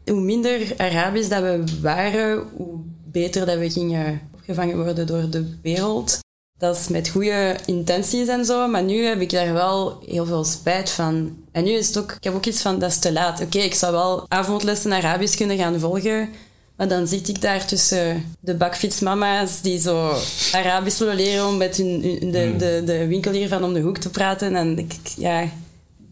Hoe 0.05 0.21
minder 0.21 0.75
Arabisch 0.77 1.29
dat 1.29 1.43
we 1.43 1.65
waren, 1.81 2.43
hoe 2.57 2.79
beter 3.05 3.47
dat 3.47 3.59
we 3.59 3.71
gingen 3.71 4.21
opgevangen 4.35 4.77
worden 4.77 5.07
door 5.07 5.31
de 5.31 5.55
wereld. 5.63 6.19
dat 6.59 6.77
is 6.77 6.89
met 6.89 7.09
goede 7.09 7.57
intenties 7.67 8.29
en 8.29 8.45
zo, 8.45 8.69
maar 8.69 8.83
nu 8.83 9.05
heb 9.05 9.21
ik 9.21 9.31
daar 9.31 9.53
wel 9.53 9.99
heel 10.07 10.27
veel 10.27 10.45
spijt 10.45 10.91
van. 10.91 11.37
En 11.53 11.65
nu 11.65 11.71
is 11.71 11.87
het 11.87 11.99
ook, 11.99 12.13
ik 12.13 12.25
heb 12.25 12.35
ook 12.35 12.47
iets 12.47 12.63
van, 12.63 12.79
dat 12.79 12.91
is 12.91 12.99
te 12.99 13.13
laat. 13.13 13.41
Oké, 13.41 13.59
ik 13.59 13.75
zou 13.75 13.93
wel 13.93 14.25
avondlessen 14.29 14.93
Arabisch 14.93 15.37
kunnen 15.37 15.57
gaan 15.57 15.81
volgen, 15.81 16.29
maar 16.77 16.89
dan 16.89 17.07
zit 17.07 17.29
ik 17.29 17.41
daar 17.41 17.67
tussen 17.67 18.25
de 18.41 18.55
bakfietsmama's 18.55 19.61
die 19.61 19.81
zo 19.81 20.17
Arabisch 20.53 20.99
willen 20.99 21.17
leren 21.17 21.47
om 21.47 21.57
met 21.57 21.77
hun, 21.77 22.01
de, 22.01 22.43
hmm. 22.43 22.59
de, 22.59 22.83
de 22.85 23.07
winkelier 23.07 23.49
van 23.49 23.65
om 23.65 23.73
de 23.73 23.81
hoek 23.81 23.99
te 23.99 24.11
praten. 24.11 24.55
En 24.55 24.79
ik, 24.79 24.93
ja, 25.17 25.49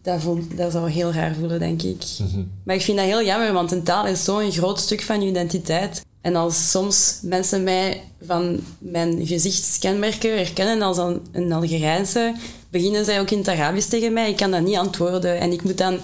dat, 0.01 0.21
voel, 0.21 0.39
dat 0.55 0.71
zou 0.71 0.89
heel 0.89 1.11
raar 1.11 1.35
voelen, 1.35 1.59
denk 1.59 1.81
ik. 1.81 2.03
Mhm. 2.19 2.43
Maar 2.63 2.75
ik 2.75 2.81
vind 2.81 2.97
dat 2.97 3.05
heel 3.05 3.23
jammer, 3.23 3.53
want 3.53 3.71
een 3.71 3.83
taal 3.83 4.07
is 4.07 4.23
zo'n 4.23 4.51
groot 4.51 4.79
stuk 4.79 5.01
van 5.01 5.21
je 5.21 5.29
identiteit. 5.29 6.05
En 6.21 6.35
als 6.35 6.69
soms 6.71 7.19
mensen 7.21 7.63
mij 7.63 8.01
van 8.25 8.59
mijn 8.77 9.25
gezichtskenmerken 9.25 10.37
herkennen 10.37 10.81
als 10.81 10.97
een, 10.97 11.21
een 11.31 11.51
Algerijnse, 11.51 12.35
beginnen 12.69 13.05
zij 13.05 13.19
ook 13.19 13.29
in 13.29 13.37
het 13.37 13.47
Arabisch 13.47 13.89
tegen 13.89 14.13
mij. 14.13 14.29
Ik 14.29 14.35
kan 14.35 14.51
dat 14.51 14.61
niet 14.61 14.77
antwoorden. 14.77 15.39
En 15.39 15.51
ik 15.51 15.63
moet 15.63 15.77
dan 15.77 15.97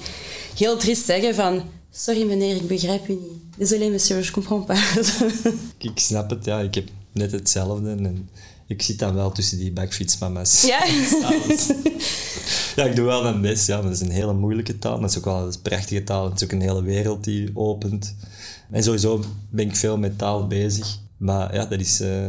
heel 0.56 0.78
triest 0.78 1.06
zeggen 1.06 1.36
van... 1.36 1.62
Sorry 1.92 2.24
meneer, 2.24 2.56
ik 2.56 2.68
begrijp 2.68 3.08
u 3.08 3.12
niet. 3.12 3.49
Désolé 3.60 3.90
monsieur, 3.90 4.24
je 4.24 4.32
comprends 4.32 4.66
pas. 4.66 5.22
ik 5.78 6.00
snap 6.00 6.30
het, 6.30 6.46
ja. 6.46 6.60
Ik 6.60 6.76
heb 6.76 6.90
net 7.12 7.32
hetzelfde. 7.32 7.90
En 7.90 8.30
ik 8.68 8.82
zit 8.82 9.00
dan 9.00 9.14
wel 9.14 9.32
tussen 9.32 9.58
die 9.58 9.72
backfietsmama's. 9.72 10.62
Ja? 10.62 10.86
ja, 12.76 12.90
ik 12.90 12.96
doe 12.96 13.06
wel 13.06 13.24
mijn 13.24 13.42
best. 13.42 13.68
Ja, 13.68 13.76
maar 13.76 13.84
dat 13.84 13.94
is 13.94 14.00
een 14.00 14.12
hele 14.12 14.34
moeilijke 14.34 14.80
taal. 14.80 14.94
Maar 14.94 15.02
het 15.02 15.12
is 15.12 15.18
ook 15.18 15.26
wel 15.26 15.48
een 15.48 15.62
prachtige 15.62 16.04
taal. 16.04 16.30
Het 16.30 16.42
is 16.42 16.44
ook 16.44 16.52
een 16.52 16.62
hele 16.62 16.84
wereld 16.84 17.24
die 17.24 17.50
opent. 17.54 18.16
En 18.72 18.84
sowieso 18.84 19.24
ben 19.50 19.68
ik 19.68 19.76
veel 19.76 19.98
met 19.98 20.18
taal 20.18 20.48
bezig. 20.48 20.98
Maar 21.18 21.54
ja, 21.56 21.66
dat 21.66 21.80
is... 21.80 22.02
Uh... 22.02 22.28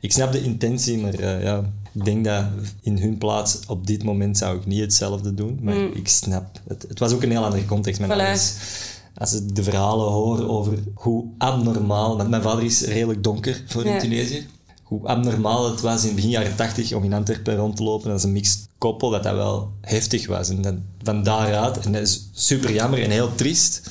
Ik 0.00 0.12
snap 0.12 0.32
de 0.32 0.42
intentie, 0.42 0.98
maar 0.98 1.20
uh, 1.20 1.42
ja, 1.42 1.72
ik 1.92 2.04
denk 2.04 2.24
dat 2.24 2.44
in 2.80 2.98
hun 2.98 3.18
plaats 3.18 3.60
op 3.66 3.86
dit 3.86 4.02
moment 4.02 4.38
zou 4.38 4.58
ik 4.58 4.66
niet 4.66 4.80
hetzelfde 4.80 5.34
doen. 5.34 5.58
Maar 5.62 5.74
mm. 5.74 5.90
ik 5.94 6.08
snap... 6.08 6.60
Het, 6.68 6.84
het 6.88 6.98
was 6.98 7.12
ook 7.12 7.22
een 7.22 7.30
heel 7.30 7.44
andere 7.44 7.66
context. 7.66 8.00
Mijn 8.00 8.38
voilà. 8.38 8.95
Als 9.18 9.32
ik 9.32 9.54
de 9.54 9.62
verhalen 9.62 10.12
hoor 10.12 10.48
over 10.48 10.78
hoe 10.94 11.24
abnormaal... 11.38 12.16
Want 12.16 12.28
mijn 12.28 12.42
vader 12.42 12.64
is 12.64 12.80
redelijk 12.80 13.22
donker 13.22 13.62
voor 13.66 13.84
in 13.84 13.98
Tunesië. 13.98 14.46
Hoe 14.82 15.06
abnormaal 15.06 15.70
het 15.70 15.80
was 15.80 16.04
in 16.04 16.14
begin 16.14 16.30
jaren 16.30 16.56
tachtig 16.56 16.92
om 16.92 17.04
in 17.04 17.12
Antwerpen 17.12 17.56
rond 17.56 17.76
te 17.76 17.82
lopen 17.82 18.12
als 18.12 18.24
een 18.24 18.32
mixed 18.32 18.68
koppel, 18.78 19.10
dat 19.10 19.22
dat 19.22 19.34
wel 19.34 19.72
heftig 19.80 20.26
was. 20.26 20.48
En 20.48 20.62
dan, 20.62 20.82
van 21.02 21.22
daaruit, 21.22 21.78
en 21.78 21.92
dat 21.92 22.02
is 22.02 22.28
super 22.32 22.72
jammer 22.72 23.02
en 23.02 23.10
heel 23.10 23.34
triest 23.34 23.90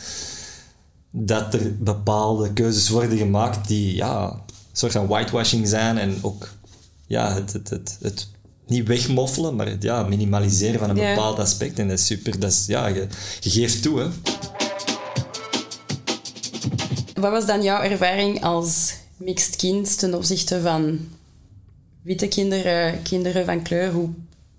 dat 1.12 1.54
er 1.54 1.76
bepaalde 1.80 2.54
keuzes 2.54 2.90
worden 2.90 3.18
gemaakt 3.18 3.68
die 3.68 3.96
ja, 3.96 4.32
een 4.32 4.40
soort 4.72 4.92
van 4.92 5.08
whitewashing 5.08 5.68
zijn 5.68 5.98
en 5.98 6.18
ook 6.22 6.50
ja, 7.08 7.34
het, 7.34 7.54
het, 7.54 7.70
het, 7.70 7.98
het 8.02 8.28
niet 8.68 8.88
wegmoffelen, 8.88 9.56
maar 9.56 9.68
het 9.68 9.84
ja, 9.84 10.04
minimaliseren 10.04 10.80
van 10.80 10.90
een 10.90 10.96
bepaald 10.96 11.40
aspect. 11.40 11.80
En 11.80 11.88
dat 11.88 12.00
is 12.00 12.06
super. 12.06 12.40
Dat 12.40 12.52
is, 12.52 12.66
ja, 12.68 12.88
je, 12.88 13.08
je 13.40 13.50
geeft 13.50 13.82
toe. 13.82 14.00
Hè. 14.00 14.08
Wat 17.26 17.34
was 17.34 17.46
dan 17.46 17.64
jouw 17.64 17.82
ervaring 17.82 18.44
als 18.44 18.94
mixed 19.18 19.56
kind 19.56 20.00
ten 20.00 20.14
opzichte 20.14 20.62
van 20.62 21.00
witte 22.02 22.28
kinderen, 22.28 23.02
kinderen 23.02 23.46
van 23.46 23.62
kleur? 23.62 23.92
Hoe 23.92 24.10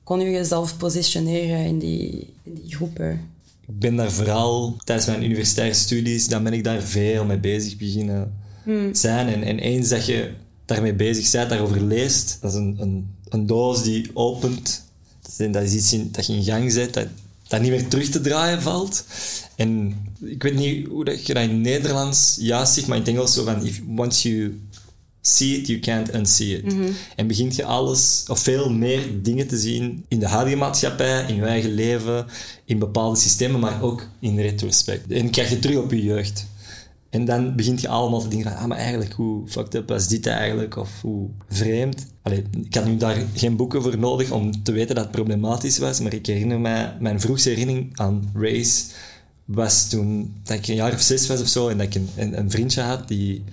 kon 0.03 0.21
je 0.21 0.31
jezelf 0.31 0.77
positioneren 0.77 1.65
in 1.65 1.79
die, 1.79 2.33
in 2.43 2.55
die 2.55 2.75
groepen? 2.75 3.21
ik 3.67 3.79
ben 3.79 3.97
daar 3.97 4.13
vooral 4.13 4.77
tijdens 4.85 5.07
mijn 5.07 5.25
universitaire 5.25 5.75
studies, 5.75 6.29
dan 6.29 6.43
ben 6.43 6.53
ik 6.53 6.65
daar 6.65 6.83
veel 6.83 7.25
mee 7.25 7.39
bezig 7.39 7.77
beginnen 7.77 8.35
hmm. 8.63 8.95
zijn. 8.95 9.29
En, 9.29 9.43
en 9.43 9.59
eens 9.59 9.89
dat 9.89 10.07
je 10.07 10.31
daarmee 10.65 10.95
bezig 10.95 11.31
bent, 11.31 11.51
daarover 11.51 11.83
leest, 11.83 12.39
dat 12.41 12.51
is 12.51 12.57
een, 12.57 12.77
een, 12.79 13.09
een 13.29 13.47
doos 13.47 13.83
die 13.83 14.11
opent. 14.15 14.85
Dat 15.37 15.63
is 15.63 15.75
iets 15.75 15.93
in, 15.93 16.09
dat 16.13 16.27
je 16.27 16.33
in 16.33 16.45
gang 16.45 16.73
zet, 16.73 16.95
dat, 16.95 17.07
dat 17.49 17.61
niet 17.61 17.71
meer 17.71 17.89
terug 17.89 18.09
te 18.09 18.21
draaien 18.21 18.63
valt. 18.63 19.05
En 19.57 19.97
ik 20.21 20.43
weet 20.43 20.55
niet 20.55 20.87
hoe 20.87 21.05
dat 21.05 21.27
je 21.27 21.35
dat 21.35 21.43
in 21.43 21.61
Nederlands 21.61 22.37
juist 22.41 22.73
zegt, 22.73 22.87
maar 22.87 22.97
in 22.97 23.03
het 23.03 23.13
Engels 23.13 23.35
zo 23.35 23.45
van, 23.45 23.65
if, 23.65 23.81
once 23.97 24.29
you 24.29 24.61
see 25.21 25.57
it, 25.57 25.67
you 25.67 25.79
can't 25.79 26.15
unsee 26.15 26.57
it. 26.57 26.65
Mhm. 26.65 26.91
En 27.17 27.27
begint 27.27 27.57
je 27.57 27.65
alles, 27.65 28.25
of 28.29 28.39
veel 28.41 28.71
meer 28.71 29.23
dingen 29.23 29.47
te 29.47 29.59
zien 29.59 30.05
in 30.09 30.19
de 30.19 30.29
huidige 30.29 30.57
maatschappij, 30.57 31.25
in 31.29 31.35
je 31.35 31.45
eigen 31.45 31.75
leven, 31.75 32.27
in 32.65 32.79
bepaalde 32.79 33.19
systemen, 33.19 33.61
maar 33.61 33.83
ook 33.83 34.09
in 34.21 34.41
retrospect. 34.41 35.11
En 35.11 35.31
krijg 35.31 35.51
je 35.51 35.59
terug 35.59 35.77
op 35.77 35.91
je 35.91 36.03
jeugd. 36.03 36.47
En 37.17 37.25
dan 37.25 37.57
begint 37.57 37.81
je 37.81 37.89
allemaal 37.89 38.21
te 38.21 38.29
denken 38.29 38.51
van, 38.51 38.61
ah, 38.61 38.67
maar 38.67 38.79
eigenlijk, 38.79 39.13
hoe 39.13 39.49
fucked 39.49 39.75
up 39.75 39.89
was 39.89 40.09
dit 40.09 40.27
eigenlijk? 40.27 40.77
Of 40.77 41.01
hoe 41.01 41.29
vreemd? 41.49 42.07
Allee, 42.23 42.45
ik 42.65 42.75
had 42.75 42.85
nu 42.85 42.97
daar 42.97 43.17
geen 43.35 43.57
boeken 43.57 43.83
voor 43.83 43.99
nodig 43.99 44.31
om 44.31 44.63
te 44.63 44.73
weten 44.73 44.95
dat 44.95 45.05
het 45.05 45.13
problematisch 45.13 45.79
was, 45.79 46.01
maar 46.01 46.13
ik 46.13 46.27
herinner 46.27 46.61
mij, 46.61 46.97
mijn 47.01 47.21
vroegste 47.21 47.49
herinnering 47.49 47.99
aan 47.99 48.31
race 48.35 48.85
was 49.45 49.89
toen 49.89 50.35
dat 50.43 50.57
ik 50.57 50.67
een 50.67 50.75
jaar 50.75 50.93
of 50.93 51.01
zes 51.01 51.27
was 51.27 51.41
of 51.41 51.47
zo 51.47 51.69
en 51.69 51.79
dat 51.79 51.87
ik 51.87 51.95
een, 51.95 52.39
een, 52.39 52.51
vriendje 52.51 52.81
had 52.81 53.09
die... 53.09 53.45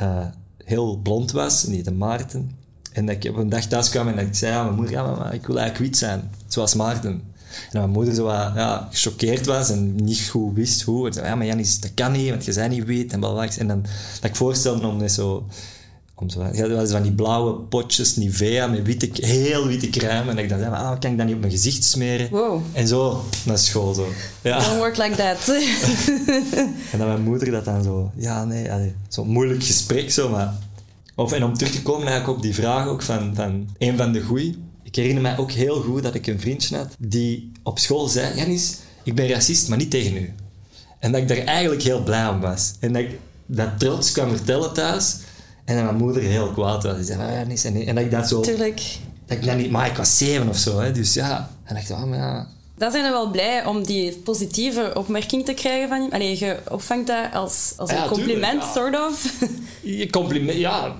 Uh, 0.00 0.26
heel 0.64 0.96
blond 0.96 1.32
was, 1.32 1.64
niet 1.64 1.84
de 1.84 1.92
Maarten. 1.92 2.50
En 2.92 3.06
dat 3.06 3.24
ik 3.24 3.30
op 3.30 3.36
een 3.36 3.48
dag 3.48 3.66
thuis 3.66 3.88
kwam 3.88 4.08
en 4.08 4.16
dat 4.16 4.24
ik 4.24 4.34
zei 4.34 4.62
mijn 4.62 4.74
moeder, 4.74 4.94
ja, 4.94 5.30
ik 5.32 5.46
wil 5.46 5.58
eigenlijk 5.58 5.90
wit 5.90 5.96
zijn, 5.96 6.30
zoals 6.46 6.74
Maarten. 6.74 7.22
En 7.72 7.78
mijn 7.78 7.90
moeder 7.90 8.14
zo 8.14 8.24
wat, 8.24 8.52
ja, 8.54 8.88
gechoqueerd 8.90 9.46
was 9.46 9.70
en 9.70 9.94
niet 9.94 10.28
goed 10.30 10.54
wist 10.54 10.82
hoe. 10.82 11.06
En 11.06 11.12
zei, 11.12 11.26
ja, 11.26 11.34
maar 11.34 11.46
Janis, 11.46 11.80
dat 11.80 11.90
kan 11.94 12.12
niet, 12.12 12.30
want 12.30 12.44
je 12.44 12.54
bent 12.54 12.70
niet 12.70 12.84
wit 12.84 13.12
en 13.12 13.20
blablabla. 13.20 13.56
En 13.58 13.68
dan 13.68 13.82
dat 14.20 14.30
ik 14.30 14.36
voorstelde 14.36 14.86
om 14.86 14.96
net 14.96 15.12
zo... 15.12 15.46
Om 16.16 16.30
zo 16.30 16.48
ja, 16.52 16.86
van 16.86 17.02
die 17.02 17.12
blauwe 17.12 17.54
potjes 17.54 18.16
Nivea 18.16 18.66
met 18.66 18.82
witte, 18.82 19.26
heel 19.26 19.66
witte 19.66 19.90
crème. 19.90 20.30
En 20.30 20.38
ik 20.38 20.48
dan 20.48 20.58
zei, 20.58 20.74
ah, 20.74 21.00
kan 21.00 21.10
ik 21.10 21.16
dat 21.16 21.26
niet 21.26 21.34
op 21.34 21.40
mijn 21.40 21.52
gezicht 21.52 21.84
smeren? 21.84 22.30
Wow. 22.30 22.60
En 22.72 22.88
zo 22.88 23.24
naar 23.44 23.58
school. 23.58 23.94
Zo. 23.94 24.06
Ja. 24.42 24.58
Don't 24.58 24.76
work 24.76 24.96
like 24.96 25.16
that. 25.16 25.48
en 26.92 26.98
dan 26.98 27.06
mijn 27.06 27.22
moeder 27.22 27.50
dat 27.50 27.64
dan 27.64 27.82
zo... 27.82 28.10
Ja, 28.16 28.44
nee, 28.44 28.94
zo'n 29.08 29.28
moeilijk 29.28 29.64
gesprek 29.64 30.12
zo, 30.12 30.28
maar... 30.28 30.54
Of, 31.14 31.32
en 31.32 31.44
om 31.44 31.54
terug 31.54 31.72
te 31.72 31.82
komen 31.82 32.06
eigenlijk 32.06 32.36
op 32.36 32.42
die 32.42 32.54
vraag 32.54 32.86
ook 32.86 33.02
van, 33.02 33.34
van 33.34 33.68
een 33.78 33.96
van 33.96 34.12
de 34.12 34.22
goeie. 34.22 34.58
Ik 34.94 35.00
herinner 35.00 35.22
mij 35.22 35.38
ook 35.38 35.50
heel 35.50 35.82
goed 35.82 36.02
dat 36.02 36.14
ik 36.14 36.26
een 36.26 36.40
vriendje 36.40 36.76
had 36.76 36.94
die 36.98 37.52
op 37.62 37.78
school 37.78 38.08
zei... 38.08 38.36
Janis, 38.36 38.76
ik 39.02 39.14
ben 39.14 39.28
racist, 39.28 39.68
maar 39.68 39.78
niet 39.78 39.90
tegen 39.90 40.16
u. 40.16 40.32
En 40.98 41.12
dat 41.12 41.20
ik 41.20 41.28
daar 41.28 41.36
eigenlijk 41.36 41.82
heel 41.82 42.02
blij 42.02 42.28
om 42.28 42.40
was. 42.40 42.72
En 42.80 42.92
dat 42.92 43.02
ik 43.02 43.18
dat 43.46 43.78
trots 43.78 44.12
kwam 44.12 44.36
vertellen 44.36 44.72
thuis... 44.72 45.16
En 45.64 45.74
dat 45.74 45.84
mijn 45.84 45.96
moeder 45.96 46.22
heel 46.22 46.52
kwaad 46.52 46.82
was. 46.82 46.96
Die 46.96 47.04
zei, 47.04 47.22
ah, 47.22 47.32
Janis... 47.32 47.64
En, 47.64 47.86
en 47.86 47.94
dat 47.94 48.04
ik 48.04 48.10
dat 48.10 48.28
zo... 48.28 48.40
Tuurlijk. 48.40 48.82
Dat 49.26 49.36
ik 49.36 49.44
dat 49.44 49.56
niet... 49.56 49.70
Maar 49.70 49.86
ik 49.86 49.96
was 49.96 50.18
zeven 50.18 50.48
of 50.48 50.56
zo, 50.56 50.80
hè. 50.80 50.92
Dus 50.92 51.14
ja... 51.14 51.50
En 51.64 51.76
ik 51.76 51.88
dacht, 51.88 52.02
oh, 52.02 52.08
maar 52.08 52.18
ja 52.18 52.48
dan 52.76 52.90
zijn 52.90 53.04
we 53.04 53.10
wel 53.10 53.30
blij 53.30 53.64
om 53.64 53.84
die 53.84 54.12
positieve 54.24 54.92
opmerking 54.94 55.44
te 55.44 55.54
krijgen 55.54 55.88
van 55.88 56.02
je. 56.02 56.10
Allee, 56.10 56.38
je 56.38 56.56
opvangt 56.70 57.06
dat 57.06 57.24
als, 57.32 57.72
als 57.76 57.90
een 57.90 58.06
compliment, 58.08 58.62
sort 58.74 58.96
of. 59.00 59.32
Je 59.82 60.10
compliment, 60.10 60.58
ja, 60.58 60.96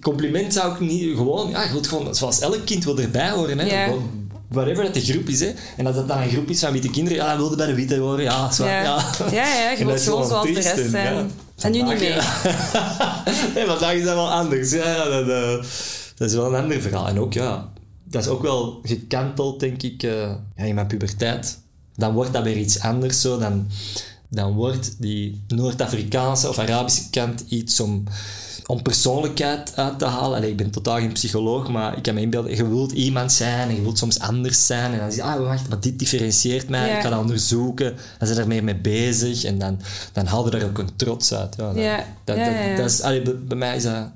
compliment 0.00 0.52
zou 0.52 0.72
ik 0.72 0.80
niet 0.80 1.16
gewoon... 1.16 1.50
Ja, 1.50 1.70
wilt 1.72 1.86
gewoon, 1.86 2.14
zoals 2.14 2.40
elk 2.40 2.64
kind 2.64 2.84
wil 2.84 2.98
erbij 2.98 3.30
horen. 3.30 3.58
Hè. 3.58 3.66
Yeah. 3.66 3.92
Whatever 4.48 4.84
dat 4.84 4.94
de 4.94 5.00
groep 5.00 5.28
is. 5.28 5.40
Hè. 5.40 5.52
En 5.76 5.86
als 5.86 5.94
dat 5.94 6.08
dan 6.08 6.18
een 6.18 6.30
groep 6.30 6.48
is 6.48 6.60
van 6.60 6.72
witte 6.72 6.90
kinderen, 6.90 7.18
ja, 7.18 7.28
dan 7.28 7.36
wilde 7.36 7.56
bij 7.56 7.66
de 7.66 7.74
witte 7.74 7.98
horen. 7.98 8.22
Ja, 8.22 8.50
zo, 8.50 8.64
ja. 8.64 8.82
ja. 8.82 9.04
ja, 9.30 9.54
ja 9.54 9.70
je 9.70 9.84
wilt 9.84 10.00
gewoon 10.00 10.26
zoals 10.26 10.46
de 10.46 10.52
rest 10.52 10.90
zijn. 10.90 11.30
En 11.60 11.72
nu 11.72 11.82
niet 11.82 11.98
meer. 11.98 12.42
nee, 13.54 13.66
vandaag 13.66 13.92
is 13.92 14.04
dat 14.04 14.14
wel 14.14 14.30
anders. 14.30 14.70
Ja, 14.70 15.04
dat, 15.04 15.28
uh, 15.28 15.64
dat 16.16 16.28
is 16.28 16.34
wel 16.34 16.54
een 16.54 16.62
ander 16.62 16.80
verhaal. 16.80 17.08
En 17.08 17.20
ook, 17.20 17.32
ja 17.32 17.72
dat 18.14 18.24
is 18.24 18.28
ook 18.28 18.42
wel 18.42 18.80
gekanteld, 18.82 19.60
denk 19.60 19.82
ik, 19.82 20.02
uh, 20.02 20.12
ja, 20.56 20.64
in 20.64 20.74
mijn 20.74 20.86
puberteit. 20.86 21.58
Dan 21.96 22.12
wordt 22.12 22.32
dat 22.32 22.42
weer 22.42 22.56
iets 22.56 22.80
anders 22.80 23.20
zo. 23.20 23.38
Dan, 23.38 23.66
dan 24.28 24.52
wordt 24.52 24.96
die 24.98 25.42
Noord-Afrikaanse 25.48 26.48
of 26.48 26.58
Arabische 26.58 27.10
kant 27.10 27.44
iets 27.48 27.80
om, 27.80 28.04
om 28.66 28.82
persoonlijkheid 28.82 29.72
uit 29.76 29.98
te 29.98 30.04
halen. 30.04 30.36
Allee, 30.36 30.50
ik 30.50 30.56
ben 30.56 30.70
totaal 30.70 30.98
geen 30.98 31.12
psycholoog, 31.12 31.68
maar 31.68 31.96
ik 31.96 32.02
kan 32.02 32.14
me 32.14 32.20
inbeelden, 32.20 32.56
je 32.56 32.68
wilt 32.68 32.92
iemand 32.92 33.32
zijn 33.32 33.68
en 33.68 33.74
je 33.74 33.82
wilt 33.82 33.98
soms 33.98 34.18
anders 34.18 34.66
zijn. 34.66 34.92
En 34.92 34.98
dan 34.98 35.12
zeg 35.12 35.24
je, 35.24 35.30
ah, 35.30 35.40
wacht, 35.40 35.68
maar 35.68 35.80
dit 35.80 35.98
differentieert 35.98 36.68
mij, 36.68 36.96
ik 36.96 37.02
ga 37.02 37.10
dat 37.10 37.20
onderzoeken. 37.20 37.94
Dan 38.18 38.28
zijn 38.28 38.40
er 38.40 38.46
meer 38.46 38.64
mee 38.64 38.76
bezig 38.76 39.44
en 39.44 39.58
dan, 39.58 39.80
dan 40.12 40.26
haal 40.26 40.44
je 40.44 40.50
daar 40.50 40.64
ook 40.64 40.78
een 40.78 40.96
trots 40.96 41.32
uit. 41.34 41.54
Ja, 41.56 41.72
ja. 41.74 42.04
Dat, 42.24 42.36
dat, 42.36 42.76
dat 42.76 42.90
is, 42.90 43.00
allee, 43.00 43.22
bij 43.22 43.56
mij 43.56 43.76
is 43.76 43.82
dat 43.82 44.10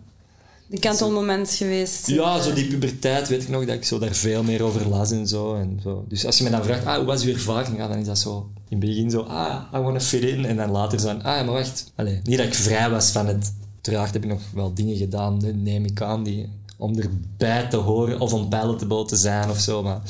de 0.69 0.79
kantelmoment 0.79 1.51
geweest. 1.51 2.07
Ja, 2.07 2.41
zo 2.41 2.53
die 2.53 2.67
puberteit 2.67 3.29
weet 3.29 3.43
ik 3.43 3.49
nog 3.49 3.65
dat 3.65 3.75
ik 3.75 3.85
zo 3.85 3.99
daar 3.99 4.15
veel 4.15 4.43
meer 4.43 4.63
over 4.63 4.89
las 4.89 5.11
en 5.11 5.27
zo. 5.27 5.55
En 5.55 5.81
zo. 5.83 6.05
Dus 6.09 6.27
als 6.27 6.39
je 6.39 6.45
me 6.45 6.51
dan 6.51 6.65
vraagt, 6.65 6.85
ah, 6.85 6.97
hoe 6.97 7.05
was 7.05 7.25
uw 7.25 7.33
ervaring? 7.33 7.77
Ja, 7.77 7.89
dan 7.89 7.99
is 7.99 8.07
dat 8.07 8.19
zo 8.19 8.51
in 8.69 8.79
het 8.79 8.89
begin 8.89 9.11
zo, 9.11 9.21
ah, 9.21 9.63
I 9.75 9.79
wanna 9.79 10.01
fit 10.01 10.23
in. 10.23 10.45
En 10.45 10.57
dan 10.57 10.71
later 10.71 11.01
zo, 11.01 11.09
ah, 11.09 11.23
maar 11.23 11.45
wacht. 11.45 11.93
Allee, 11.95 12.21
niet 12.23 12.39
dat 12.39 12.47
ik 12.47 12.55
vrij 12.55 12.91
was 12.91 13.11
van 13.11 13.27
het... 13.27 13.53
Uiteraard 13.75 14.13
heb 14.13 14.23
ik 14.25 14.31
nog 14.31 14.41
wel 14.55 14.75
dingen 14.75 14.97
gedaan, 14.97 15.41
neem 15.63 15.85
ik 15.85 16.03
aan, 16.03 16.25
die, 16.25 16.49
om 16.77 16.99
erbij 16.99 17.69
te 17.69 17.77
horen 17.77 18.21
of 18.21 18.33
om 18.33 18.49
pijlen 18.49 19.07
te 19.07 19.17
zijn 19.17 19.51
of 19.51 19.59
zo. 19.61 19.83
Maar 19.83 20.01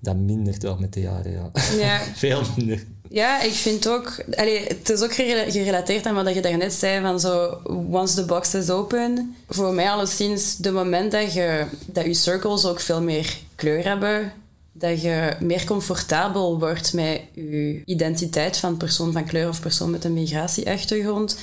dat 0.00 0.16
mindert 0.16 0.62
wel 0.62 0.76
met 0.78 0.92
de 0.92 1.00
jaren, 1.00 1.32
ja. 1.32 1.50
Ja. 1.78 2.00
Veel 2.14 2.42
minder. 2.56 2.84
Ja, 3.14 3.42
ik 3.42 3.52
vind 3.52 3.88
ook... 3.88 4.24
Allee, 4.30 4.66
het 4.66 4.90
is 4.90 5.02
ook 5.02 5.14
gere- 5.14 5.50
gerelateerd 5.50 6.06
aan 6.06 6.14
wat 6.14 6.34
je 6.34 6.40
daarnet 6.40 6.72
zei, 6.72 7.00
van 7.02 7.20
zo... 7.20 7.60
Once 7.90 8.14
the 8.14 8.24
box 8.24 8.54
is 8.54 8.70
open. 8.70 9.36
Voor 9.48 9.74
mij 9.74 9.90
alleszins, 9.90 10.56
de 10.56 10.70
moment 10.70 11.12
dat 11.12 11.32
je, 11.32 11.64
dat 11.86 12.04
je 12.04 12.14
circles 12.14 12.66
ook 12.66 12.80
veel 12.80 13.02
meer 13.02 13.36
kleur 13.54 13.84
hebben, 13.84 14.32
dat 14.72 15.02
je 15.02 15.36
meer 15.40 15.64
comfortabel 15.64 16.58
wordt 16.58 16.92
met 16.92 17.20
je 17.34 17.82
identiteit 17.84 18.56
van 18.56 18.76
persoon 18.76 19.12
van 19.12 19.24
kleur 19.24 19.48
of 19.48 19.60
persoon 19.60 19.90
met 19.90 20.04
een 20.04 20.14
migratieachtergrond. 20.14 21.38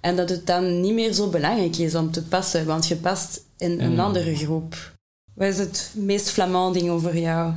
En 0.00 0.16
dat 0.16 0.28
het 0.28 0.46
dan 0.46 0.80
niet 0.80 0.94
meer 0.94 1.12
zo 1.12 1.28
belangrijk 1.28 1.76
is 1.76 1.94
om 1.94 2.10
te 2.10 2.22
passen, 2.22 2.66
want 2.66 2.86
je 2.86 2.96
past 2.96 3.40
in 3.58 3.80
een 3.80 4.00
andere 4.00 4.36
groep. 4.36 4.92
Wat 5.34 5.48
is 5.48 5.58
het 5.58 5.90
meest 5.94 6.30
flamand 6.30 6.74
ding 6.74 6.90
over 6.90 7.18
jou? 7.18 7.52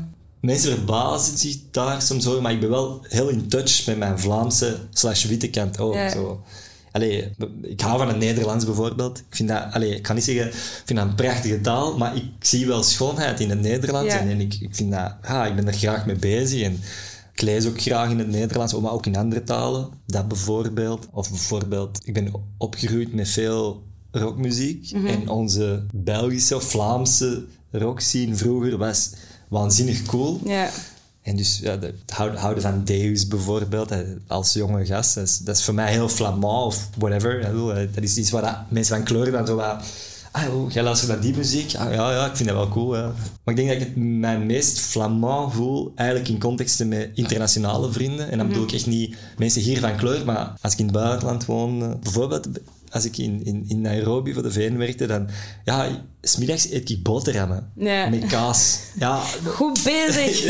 Mensen 0.45 0.71
verbazen 0.71 1.37
zich 1.37 1.57
daar 1.71 2.01
soms 2.01 2.27
over, 2.27 2.41
maar 2.41 2.51
ik 2.51 2.59
ben 2.59 2.69
wel 2.69 3.05
heel 3.07 3.29
in 3.29 3.47
touch 3.47 3.85
met 3.85 3.97
mijn 3.97 4.19
Vlaamse 4.19 4.79
slash 4.89 5.25
witte 5.25 5.49
kant 5.49 5.79
ook. 5.79 5.93
Ja. 5.93 6.09
Zo. 6.09 6.43
Allee, 6.91 7.31
ik 7.61 7.81
hou 7.81 7.97
van 7.97 8.07
het 8.07 8.17
Nederlands 8.17 8.65
bijvoorbeeld. 8.65 9.17
Ik 9.17 9.35
vind 9.35 9.49
dat, 9.49 9.63
allee, 9.71 9.95
ik 9.95 10.01
kan 10.01 10.15
niet 10.15 10.23
zeggen, 10.23 10.47
ik 10.47 10.83
vind 10.85 10.99
dat 10.99 11.07
een 11.07 11.15
prachtige 11.15 11.61
taal, 11.61 11.97
maar 11.97 12.15
ik 12.15 12.23
zie 12.39 12.67
wel 12.67 12.83
schoonheid 12.83 13.39
in 13.39 13.49
het 13.49 13.61
Nederlands. 13.61 14.13
Ja. 14.13 14.19
En, 14.19 14.29
en 14.29 14.39
ik, 14.39 14.53
ik 14.59 14.75
vind 14.75 14.91
dat, 14.91 15.15
ja, 15.23 15.45
ik 15.45 15.55
ben 15.55 15.67
er 15.67 15.73
graag 15.73 16.05
mee 16.05 16.15
bezig. 16.15 16.61
En 16.61 16.79
ik 17.33 17.41
lees 17.41 17.67
ook 17.67 17.81
graag 17.81 18.09
in 18.09 18.19
het 18.19 18.29
Nederlands, 18.29 18.79
maar 18.79 18.91
ook 18.91 19.05
in 19.05 19.15
andere 19.15 19.43
talen. 19.43 19.89
Dat 20.05 20.27
bijvoorbeeld. 20.27 21.07
Of 21.11 21.29
bijvoorbeeld, 21.29 21.99
ik 22.03 22.13
ben 22.13 22.31
opgegroeid 22.57 23.13
met 23.13 23.29
veel 23.29 23.83
rockmuziek. 24.11 24.91
En 24.91 25.29
onze 25.29 25.85
Belgische 25.93 26.55
of 26.55 26.63
Vlaamse 26.63 27.45
rockscene 27.71 28.35
vroeger 28.35 28.77
was 28.77 29.11
waanzinnig 29.47 30.03
cool. 30.05 30.39
Ja. 30.45 30.69
En 31.21 31.35
dus 31.35 31.59
ja, 31.61 31.77
de- 31.77 31.93
houden, 32.07 32.39
houden 32.39 32.63
van 32.63 32.81
Deus 32.83 33.27
bijvoorbeeld, 33.27 33.91
als 34.27 34.53
jonge 34.53 34.85
gast, 34.85 35.15
dat 35.15 35.23
is, 35.23 35.37
dat 35.37 35.55
is 35.57 35.63
voor 35.63 35.73
mij 35.73 35.91
heel 35.91 36.09
flamand 36.09 36.65
of 36.65 36.89
whatever. 36.97 37.45
hè. 37.45 37.91
Dat 37.91 38.03
is 38.03 38.17
iets 38.17 38.31
waar 38.31 38.41
dat 38.41 38.57
mensen 38.69 38.95
van 38.95 39.05
kleur 39.05 39.31
dan 39.31 39.47
zo 39.47 39.55
wat... 39.55 39.83
Ah, 40.31 40.55
oh, 40.55 40.71
jij 40.71 40.83
luistert 40.83 41.11
naar 41.11 41.21
die 41.21 41.35
muziek? 41.35 41.75
Ah, 41.75 41.93
ja, 41.93 42.11
ja, 42.11 42.25
ik 42.25 42.35
vind 42.35 42.49
dat 42.49 42.57
wel 42.57 42.69
cool. 42.69 42.95
Ja. 42.95 43.03
Maar 43.43 43.53
ik 43.53 43.55
denk 43.55 43.67
dat 43.67 43.77
ik 43.77 43.83
het 43.83 43.95
mijn 43.95 44.45
meest 44.45 44.79
flamand 44.79 45.53
voel 45.53 45.91
eigenlijk 45.95 46.29
in 46.29 46.39
contexten 46.39 46.87
met 46.87 47.09
internationale 47.13 47.91
vrienden. 47.91 48.31
En 48.31 48.37
dan 48.37 48.47
bedoel 48.47 48.63
ik 48.63 48.71
echt 48.71 48.85
niet 48.87 49.15
mensen 49.37 49.61
hier 49.61 49.79
van 49.79 49.95
kleur, 49.95 50.25
maar 50.25 50.53
als 50.61 50.73
ik 50.73 50.79
in 50.79 50.85
het 50.85 50.93
buitenland 50.93 51.45
woon, 51.45 51.81
eh, 51.83 51.89
bijvoorbeeld 52.03 52.47
als 52.95 53.05
ik 53.05 53.17
in, 53.17 53.41
in, 53.45 53.65
in 53.67 53.81
Nairobi 53.81 54.33
voor 54.33 54.43
de 54.43 54.51
VN 54.51 54.75
werkte, 54.77 55.05
dan... 55.05 55.27
Ja, 55.65 56.05
smiddags 56.21 56.69
eet 56.71 56.89
ik 56.89 57.03
boterhammen 57.03 57.71
Ja. 57.77 58.09
met 58.09 58.25
kaas. 58.25 58.79
Ja, 58.99 59.21
Goed 59.45 59.83
bezig. 59.83 60.43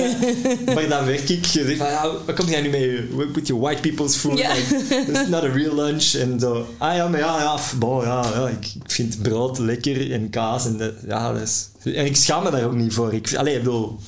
ja, 0.65 0.73
maar 0.73 0.87
dan 0.87 1.05
werk 1.05 1.29
ik. 1.29 1.45
Je 1.45 1.63
zegt 1.65 1.77
van, 1.77 1.87
ja, 1.87 2.11
wat 2.25 2.35
komt 2.35 2.49
jij 2.49 2.61
nu 2.61 2.69
mee? 2.69 3.01
With 3.33 3.47
your 3.47 3.61
white 3.61 3.81
people's 3.81 4.15
food. 4.15 4.37
Ja. 4.37 4.53
Like, 4.53 5.11
is 5.11 5.27
not 5.27 5.43
a 5.43 5.47
real 5.47 5.75
lunch. 5.75 6.13
En 6.13 6.39
zo, 6.39 6.67
ah 6.77 6.95
ja, 6.95 7.07
maar 7.07 7.19
ja, 7.19 7.41
ja, 7.41 7.59
bon, 7.77 8.01
ja, 8.03 8.31
ja 8.33 8.47
ik, 8.47 8.73
vind 8.85 9.21
brood 9.21 9.57
lekker 9.57 10.11
en 10.11 10.29
kaas. 10.29 10.65
En, 10.65 10.77
dat, 10.77 10.93
ja, 11.07 11.33
dat 11.33 11.41
is, 11.41 11.69
en 11.83 12.05
ik 12.05 12.15
schaam 12.15 12.43
me 12.43 12.51
daar 12.51 12.63
ook 12.65 12.75
niet 12.75 12.93
voor. 12.93 13.13
Ik, 13.13 13.35
allee, 13.35 13.55
ik 13.55 13.63
bedoel, 13.63 13.99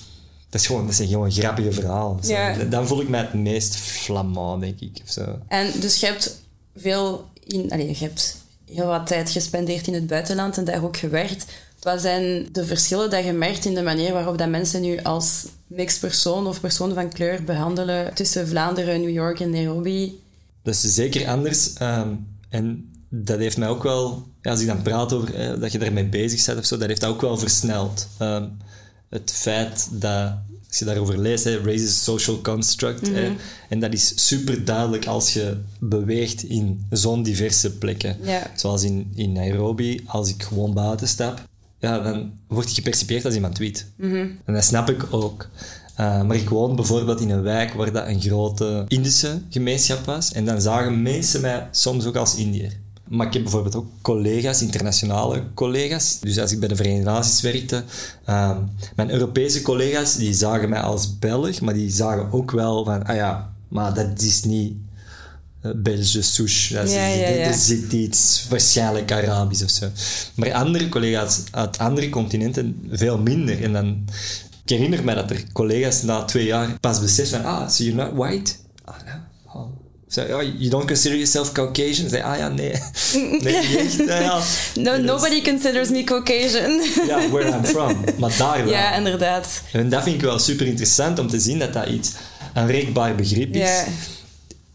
dat, 0.49 0.61
is 0.61 0.67
gewoon, 0.67 0.85
dat 0.85 0.95
zijn 0.95 1.07
gewoon 1.07 1.31
grappige 1.31 1.71
verhalen. 1.71 2.23
Zo. 2.23 2.31
Ja. 2.31 2.55
Dan 2.69 2.87
voel 2.87 3.01
ik 3.01 3.09
mij 3.09 3.19
het 3.19 3.33
meest 3.33 3.75
flamand, 3.75 4.61
denk 4.61 4.79
ik. 4.79 5.01
Of 5.05 5.11
zo. 5.11 5.39
En 5.47 5.71
dus 5.79 5.99
je 5.99 6.05
hebt 6.05 6.41
veel 6.75 7.25
je 7.47 7.95
hebt 7.97 8.37
heel 8.65 8.85
wat 8.85 9.07
tijd 9.07 9.29
gespendeerd 9.29 9.87
in 9.87 9.93
het 9.93 10.07
buitenland 10.07 10.57
en 10.57 10.65
daar 10.65 10.83
ook 10.83 10.97
gewerkt. 10.97 11.45
Wat 11.81 12.01
zijn 12.01 12.47
de 12.51 12.65
verschillen 12.65 13.09
dat 13.09 13.25
je 13.25 13.31
merkt 13.31 13.65
in 13.65 13.73
de 13.73 13.81
manier 13.81 14.13
waarop 14.13 14.37
dat 14.37 14.49
mensen 14.49 14.81
nu 14.81 14.99
als 15.03 15.45
mixed 15.67 15.99
persoon 15.99 16.47
of 16.47 16.59
persoon 16.59 16.93
van 16.93 17.09
kleur 17.09 17.43
behandelen 17.43 18.13
tussen 18.13 18.47
Vlaanderen, 18.47 19.01
New 19.01 19.09
York 19.09 19.39
en 19.39 19.49
Nairobi? 19.49 20.19
Dat 20.63 20.73
is 20.73 20.81
zeker 20.81 21.27
anders. 21.27 21.73
ehm, 21.73 22.13
en 22.49 22.91
dat 23.09 23.39
heeft 23.39 23.57
mij 23.57 23.67
ook 23.67 23.83
wel, 23.83 24.27
als 24.43 24.61
ik 24.61 24.67
dan 24.67 24.81
praat 24.81 25.13
over 25.13 25.35
eh, 25.35 25.59
dat 25.59 25.71
je 25.71 25.79
daarmee 25.79 26.05
bezig 26.05 26.45
bent 26.45 26.59
of 26.59 26.65
zo, 26.65 26.77
dat 26.77 26.87
heeft 26.87 27.01
dat 27.01 27.09
ook 27.09 27.21
wel 27.21 27.37
versneld. 27.37 28.07
Ehm, 28.17 28.47
het 29.09 29.31
feit 29.31 29.87
dat, 29.91 30.33
als 30.67 30.79
je 30.79 30.85
daarover 30.85 31.19
leest, 31.19 31.43
hè, 31.43 31.57
race 31.57 31.83
is 31.83 31.89
a 31.89 32.01
social 32.01 32.41
construct. 32.41 33.07
hè, 33.07 33.31
en 33.69 33.79
dat 33.79 33.93
is 33.93 34.27
super 34.27 34.65
duidelijk 34.65 35.05
als 35.05 35.33
je 35.33 35.57
beweegt 35.79 36.43
in 36.43 36.85
zo'n 36.89 37.23
diverse 37.23 37.71
plekken. 37.77 38.17
Zoals 38.55 38.83
in, 38.83 39.11
in 39.15 39.31
Nairobi, 39.31 40.01
als 40.05 40.29
ik 40.29 40.43
gewoon 40.43 40.73
buiten 40.73 41.07
stap, 41.07 41.41
ja, 41.79 41.99
dan 41.99 42.31
word 42.47 42.69
je 42.69 42.75
gepercipieerd 42.75 43.25
als 43.25 43.33
iemand 43.35 43.57
wit. 43.57 43.85
En 44.45 44.53
dat 44.53 44.63
snap 44.63 44.89
ik 44.89 45.13
ook. 45.13 45.49
Uh, 45.99 46.21
maar 46.23 46.35
ik 46.35 46.49
woon 46.49 46.75
bijvoorbeeld 46.75 47.21
in 47.21 47.29
een 47.29 47.41
wijk 47.41 47.73
waar 47.73 47.91
dat 47.91 48.07
een 48.07 48.21
grote 48.21 48.85
Indische 48.87 49.41
gemeenschap 49.49 50.05
was. 50.05 50.31
En 50.31 50.45
dan 50.45 50.61
zagen 50.61 51.01
mensen 51.01 51.41
mij 51.41 51.67
soms 51.71 52.05
ook 52.05 52.15
als 52.15 52.35
Indiër. 52.35 52.71
Maar 53.07 53.27
ik 53.27 53.33
heb 53.33 53.43
bijvoorbeeld 53.43 53.75
ook 53.75 53.87
collega's, 54.01 54.61
internationale 54.61 55.43
collega's. 55.53 56.19
Dus 56.19 56.39
als 56.39 56.51
ik 56.51 56.59
bij 56.59 56.67
de 56.67 56.75
Verenigde 56.75 57.03
Naties 57.03 57.41
werkte, 57.41 57.83
uh, 58.29 58.57
mijn 58.95 59.11
Europese 59.11 59.61
collega's, 59.61 60.15
die 60.15 60.33
zagen 60.33 60.69
mij 60.69 60.79
als 60.79 61.17
Belg, 61.19 61.61
maar 61.61 61.73
die 61.73 61.91
zagen 61.91 62.31
ook 62.31 62.51
wel 62.51 62.83
van, 62.83 63.05
ah 63.05 63.15
ja, 63.15 63.53
maar 63.67 63.93
dat 63.93 64.21
is 64.21 64.43
niet 64.43 64.73
uh, 65.61 65.71
Belgische 65.75 66.21
souche. 66.21 66.73
Dat, 66.73 66.87
is, 66.87 66.93
Ja, 66.93 67.07
ja, 67.07 67.27
ja. 67.27 67.49
dat 67.49 67.57
zit 67.57 67.93
iets 67.93 68.45
waarschijnlijk 68.49 69.11
Arabisch 69.11 69.63
of 69.63 69.69
zo. 69.69 69.87
Maar 70.35 70.53
andere 70.53 70.89
collega's 70.89 71.43
uit 71.51 71.77
andere 71.77 72.09
continenten 72.09 72.87
veel 72.91 73.17
minder. 73.17 73.63
En 73.63 73.73
dan, 73.73 74.05
ik 74.63 74.69
herinner 74.69 75.03
me 75.03 75.15
dat 75.15 75.29
er 75.29 75.43
collega's 75.53 76.01
na 76.03 76.23
twee 76.23 76.45
jaar 76.45 76.79
pas 76.79 76.99
beseffen 76.99 77.41
van, 77.41 77.51
ah, 77.51 77.69
so 77.69 77.83
you're 77.83 78.03
not 78.03 78.13
white? 78.15 78.53
Ja. 80.07 80.23
Oh. 80.23 80.41
You 80.57 80.69
don't 80.69 80.87
consider 80.87 81.17
yourself 81.17 81.51
Caucasian? 81.51 82.09
Zei, 82.09 82.21
ah 82.21 82.37
ja, 82.37 82.47
nee. 82.47 82.73
Nee, 83.43 83.55
echt. 83.55 83.97
Ja. 83.97 84.41
No, 84.75 84.97
nobody 84.97 85.41
considers 85.41 85.89
me 85.89 86.03
Caucasian. 86.03 86.81
Ja, 87.07 87.29
where 87.29 87.49
I'm 87.49 87.65
from. 87.65 88.03
Maar 88.19 88.37
daar 88.37 88.63
wel. 88.63 88.73
ja, 88.77 88.95
inderdaad. 88.95 89.61
En 89.71 89.89
dat 89.89 90.03
vind 90.03 90.15
ik 90.15 90.21
wel 90.21 90.39
super 90.39 90.65
interessant 90.65 91.19
om 91.19 91.27
te 91.27 91.39
zien 91.39 91.59
dat 91.59 91.73
dat 91.73 91.87
iets 91.87 92.11
een 92.53 92.67
rekbaar 92.67 93.15
begrip 93.15 93.55
is. 93.55 93.83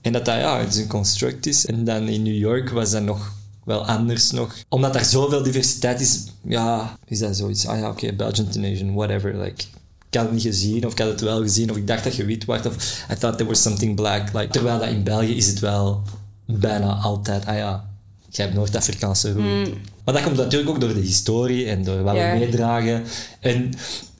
En 0.00 0.12
dat 0.12 0.24
dat, 0.24 0.36
ja, 0.36 0.58
het 0.58 0.74
is 0.74 0.80
een 0.80 0.86
construct 0.86 1.46
is. 1.46 1.66
En 1.66 1.84
dan 1.84 2.08
in 2.08 2.22
New 2.22 2.36
York 2.36 2.70
was 2.70 2.90
dat 2.90 3.02
nog 3.02 3.32
wel 3.64 3.86
anders 3.86 4.30
nog. 4.30 4.54
Omdat 4.68 4.94
er 4.94 5.04
zoveel 5.04 5.42
diversiteit 5.42 6.00
is, 6.00 6.24
ja, 6.42 6.98
is 7.06 7.18
dat 7.18 7.36
zoiets. 7.36 7.66
Ah 7.66 7.78
ja, 7.78 7.88
oké, 7.88 8.12
Belgian 8.12 8.48
Tunisian, 8.48 8.94
whatever. 8.94 9.36
Like, 9.36 9.64
ik 10.12 10.18
had 10.18 10.26
het 10.26 10.32
niet 10.34 10.42
gezien, 10.54 10.86
of 10.86 10.92
ik 10.92 10.98
had 10.98 11.08
het 11.08 11.20
wel 11.20 11.40
gezien, 11.42 11.70
of 11.70 11.76
ik 11.76 11.86
dacht 11.86 12.04
dat 12.04 12.16
je 12.16 12.24
wit 12.24 12.44
was, 12.44 12.66
of 12.66 13.04
I 13.10 13.14
thought 13.14 13.36
there 13.38 13.48
was 13.48 13.62
something 13.62 13.96
black. 13.96 14.32
Like, 14.32 14.48
terwijl 14.48 14.78
dat 14.78 14.88
in 14.88 15.02
België 15.02 15.36
is 15.36 15.46
het 15.46 15.58
wel 15.58 16.02
bijna 16.46 16.94
altijd, 16.94 17.46
ah 17.46 17.56
ja, 17.56 17.88
jij 18.28 18.44
hebt 18.44 18.56
Noord-Afrikaanse 18.56 19.32
root. 19.32 19.70
Maar 20.04 20.14
dat 20.14 20.22
komt 20.22 20.36
natuurlijk 20.36 20.70
ook 20.70 20.80
door 20.80 20.94
de 20.94 21.00
historie 21.00 21.66
en 21.66 21.84
door 21.84 22.02
wat 22.02 22.14
Ja. 22.16 22.32
we 22.32 22.38
meedragen. 22.38 23.02
En 23.40 23.70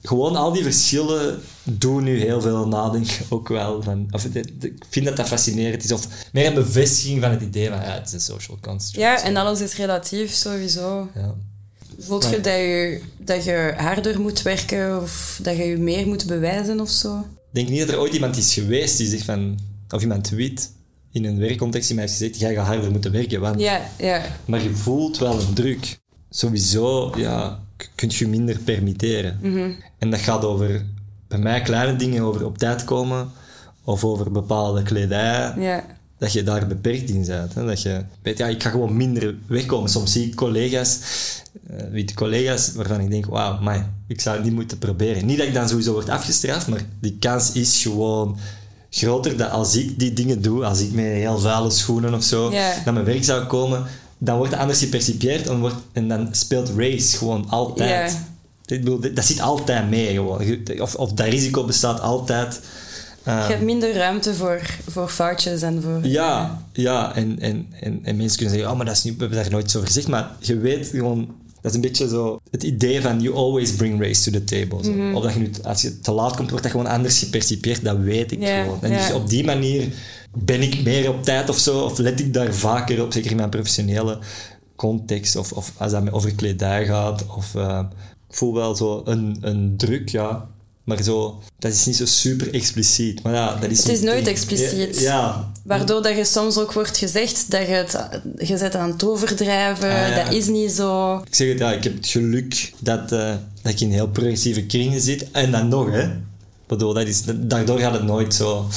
gewoon 0.03 0.35
al 0.35 0.51
die 0.53 0.63
verschillen 0.63 1.41
doen 1.63 2.03
nu 2.03 2.19
heel 2.19 2.41
veel 2.41 2.67
nadenken 2.67 3.25
ook 3.29 3.47
wel. 3.47 3.81
Van, 3.83 4.07
of, 4.11 4.25
ik 4.25 4.85
vind 4.89 5.05
dat 5.05 5.17
dat 5.17 5.27
fascinerend 5.27 5.83
is. 5.83 5.91
Of 5.91 6.07
meer 6.31 6.45
een 6.47 6.53
bevestiging 6.53 7.21
van 7.21 7.31
het 7.31 7.41
idee 7.41 7.69
van 7.69 7.77
ja, 7.77 7.93
het 7.93 8.07
is 8.07 8.13
een 8.13 8.19
social 8.19 8.57
construct. 8.61 8.99
Ja, 9.07 9.23
en 9.23 9.35
alles 9.35 9.61
is 9.61 9.75
relatief, 9.75 10.33
sowieso. 10.33 11.09
Ja. 11.15 11.33
Voelt 11.99 12.23
je 12.29 12.41
dat, 12.41 12.53
je 12.53 13.01
dat 13.17 13.43
je 13.43 13.73
harder 13.77 14.21
moet 14.21 14.41
werken 14.41 15.01
of 15.01 15.39
dat 15.43 15.57
je 15.57 15.63
je 15.63 15.77
meer 15.77 16.07
moet 16.07 16.25
bewijzen 16.25 16.79
of 16.79 16.89
zo? 16.89 17.19
Ik 17.19 17.25
denk 17.51 17.69
niet 17.69 17.79
dat 17.79 17.89
er 17.89 17.99
ooit 17.99 18.13
iemand 18.13 18.37
is 18.37 18.53
geweest 18.53 18.97
die 18.97 19.07
zegt 19.07 19.25
van... 19.25 19.59
Of 19.89 20.01
iemand 20.01 20.29
wit 20.29 20.71
in 21.11 21.25
een 21.25 21.39
werkcontext 21.39 21.87
die 21.87 21.95
mij 21.95 22.05
heeft 22.05 22.17
gezegd 22.17 22.39
jij 22.39 22.53
gaat 22.53 22.65
harder 22.67 22.91
moeten 22.91 23.11
werken. 23.11 23.41
Want, 23.41 23.59
Ja, 23.59 23.81
ja. 23.97 24.21
Maar 24.45 24.63
je 24.63 24.75
voelt 24.75 25.17
wel 25.17 25.39
een 25.39 25.53
druk. 25.53 25.99
Sowieso, 26.29 27.13
ja, 27.17 27.59
kun 27.95 28.11
je 28.13 28.27
minder 28.27 28.59
permitteren. 28.59 29.39
En 29.97 30.09
dat 30.09 30.19
gaat 30.19 30.45
over, 30.45 30.85
bij 31.27 31.39
mij, 31.39 31.61
kleine 31.61 31.95
dingen 31.95 32.23
over 32.23 32.45
op 32.45 32.57
tijd 32.57 32.83
komen. 32.83 33.31
Of 33.83 34.03
over 34.03 34.31
bepaalde 34.31 34.83
kledij. 34.83 35.53
ja. 35.57 35.85
Dat 36.23 36.33
je 36.33 36.43
daar 36.43 36.67
beperkt 36.67 37.09
in 37.09 37.25
bent. 37.25 37.53
Hè? 37.53 37.65
Dat 37.65 37.81
je 37.81 38.01
weet, 38.21 38.37
ja, 38.37 38.47
ik 38.47 38.63
ga 38.63 38.69
gewoon 38.69 38.97
minder 38.97 39.35
wegkomen. 39.47 39.89
Soms 39.89 40.11
zie 40.11 40.27
ik 40.27 40.35
collega's, 40.35 40.99
witte 41.91 42.13
collega's, 42.13 42.73
waarvan 42.73 42.99
ik 42.99 43.09
denk, 43.09 43.25
wauw, 43.25 43.61
maar 43.61 43.89
ik 44.07 44.21
zou 44.21 44.35
het 44.35 44.45
niet 44.45 44.53
moeten 44.53 44.77
proberen. 44.77 45.25
Niet 45.25 45.37
dat 45.37 45.47
ik 45.47 45.53
dan 45.53 45.69
sowieso 45.69 45.93
word 45.93 46.09
afgestraft, 46.09 46.67
maar 46.67 46.85
die 46.99 47.17
kans 47.19 47.51
is 47.51 47.81
gewoon 47.81 48.37
groter 48.89 49.37
dat 49.37 49.51
als 49.51 49.75
ik 49.75 49.99
die 49.99 50.13
dingen 50.13 50.41
doe, 50.41 50.65
als 50.65 50.79
ik 50.79 50.91
met 50.91 51.05
heel 51.05 51.39
vuile 51.39 51.69
schoenen 51.69 52.13
of 52.13 52.23
zo 52.23 52.49
naar 52.49 52.93
mijn 52.93 53.05
werk 53.05 53.23
zou 53.23 53.45
komen, 53.45 53.83
dan 54.17 54.37
wordt 54.37 54.51
het 54.51 54.61
anders 54.61 54.79
gepercipieerd 54.79 55.47
en, 55.47 55.59
wordt, 55.59 55.75
en 55.91 56.07
dan 56.07 56.27
speelt 56.31 56.71
race 56.77 57.17
gewoon 57.17 57.49
altijd. 57.49 58.11
Ja. 58.11 58.75
Ik 58.75 58.83
bedoel, 58.83 58.99
dat 59.13 59.25
zit 59.25 59.41
altijd 59.41 59.89
mee 59.89 60.13
gewoon. 60.13 60.41
Of, 60.79 60.95
of 60.95 61.13
dat 61.13 61.27
risico 61.27 61.65
bestaat 61.65 62.01
altijd. 62.01 62.59
Eh, 63.23 63.43
Je 63.47 63.53
hebt 63.53 63.63
minder 63.63 63.93
ruimte 63.93 64.33
voor, 64.33 64.61
voor 64.87 65.09
foutjes 65.09 65.61
en 65.61 65.81
voor... 65.81 65.99
ja, 66.07 66.63
ja 66.73 67.15
en, 67.15 67.39
en, 67.39 67.67
en, 67.79 67.99
en 68.03 68.15
mensen 68.15 68.37
kunnen 68.37 68.53
zeggen, 68.55 68.71
oh, 68.71 68.77
maar 68.77 68.85
dat 68.85 68.95
is 68.95 69.03
niet, 69.03 69.13
we 69.13 69.19
hebben 69.19 69.41
daar 69.41 69.51
nooit 69.51 69.71
zo 69.71 69.77
over 69.77 69.89
gezegd. 69.89 70.07
Maar 70.07 70.31
je 70.39 70.57
weet 70.57 70.87
gewoon, 70.87 71.27
Dat 71.61 71.71
is 71.71 71.73
een 71.73 71.81
beetje 71.81 72.07
zo 72.07 72.39
het 72.51 72.63
idee 72.63 73.01
van 73.01 73.21
you 73.21 73.35
always 73.35 73.71
bring 73.75 74.01
race 74.01 74.31
to 74.31 74.39
the 74.39 74.43
table. 74.43 74.83
Zo. 74.83 74.91
Mhm. 74.91 75.15
Of 75.15 75.23
dat 75.23 75.33
je 75.33 75.39
nu, 75.39 75.51
als 75.63 75.81
je 75.81 75.99
te 75.99 76.11
laat 76.11 76.35
komt, 76.35 76.49
wordt 76.49 76.63
dat 76.63 76.71
gewoon 76.71 76.87
anders 76.87 77.19
gepercipieerd. 77.19 77.83
Dat 77.83 77.97
weet 77.97 78.31
ik 78.31 78.47
gewoon. 78.47 78.77
En 78.81 78.89
dus 78.91 79.11
op 79.13 79.29
die 79.29 79.43
manier 79.43 79.87
ben 80.37 80.61
ik 80.61 80.83
meer 80.83 81.09
op 81.09 81.23
tijd 81.23 81.49
of 81.49 81.57
zo. 81.57 81.79
Of 81.79 81.97
let 81.97 82.19
ik 82.19 82.33
daar 82.33 82.53
vaker 82.53 83.01
op, 83.03 83.13
zeker 83.13 83.31
in 83.31 83.37
mijn 83.37 83.49
professionele 83.49 84.19
context. 84.75 85.35
Of, 85.35 85.51
of 85.51 85.71
als 85.77 85.91
dat 85.91 86.11
over 86.11 86.35
kledij 86.35 86.85
gaat. 86.85 87.25
Of 87.37 87.55
eh, 87.55 87.79
ik 88.29 88.35
voel 88.35 88.53
wel 88.53 88.75
zo 88.75 89.01
een, 89.05 89.37
een 89.41 89.73
druk, 89.77 90.09
ja. 90.09 90.47
Maar 90.83 91.03
zo, 91.03 91.41
dat 91.59 91.71
is 91.73 91.85
niet 91.85 91.95
zo 91.95 92.05
super 92.05 92.53
expliciet. 92.53 93.23
Maar 93.23 93.33
ja, 93.33 93.55
dat 93.55 93.71
is 93.71 93.77
Het 93.77 93.87
is 93.87 94.01
nooit 94.01 94.27
expliciet. 94.27 94.99
Ja, 94.99 95.01
ja, 95.01 95.51
Waardoor 95.63 96.01
dat 96.01 96.15
je 96.15 96.25
soms 96.25 96.57
ook 96.57 96.73
wordt 96.73 96.97
gezegd 96.97 97.51
dat 97.51 97.61
je 97.67 97.73
het 97.73 97.97
je 98.37 98.57
bent 98.57 98.75
aan 98.75 98.91
het 98.91 99.03
overdrijven. 99.03 99.89
Ah, 99.89 100.09
ja. 100.09 100.23
Dat 100.23 100.33
is 100.33 100.47
niet 100.47 100.71
zo. 100.71 101.17
Ik 101.17 101.35
zeg 101.35 101.47
het, 101.47 101.57
ja, 101.59 101.71
ik 101.71 101.83
heb 101.83 101.95
het 101.95 102.07
geluk 102.07 102.73
dat, 102.79 103.11
eh, 103.11 103.33
dat 103.61 103.71
ik 103.71 103.79
in 103.79 103.91
heel 103.91 104.07
progressieve 104.07 104.65
kringen 104.65 105.01
zit. 105.01 105.31
En 105.31 105.51
dan 105.51 105.67
nog, 105.67 105.91
hè. 105.91 106.09
Bedoel, 106.67 106.93
dat 106.93 107.07
is, 107.07 107.21
daardoor 107.35 107.79
gaat 107.79 107.93
het 107.93 108.03
nooit 108.03 108.33
zo... 108.33 108.67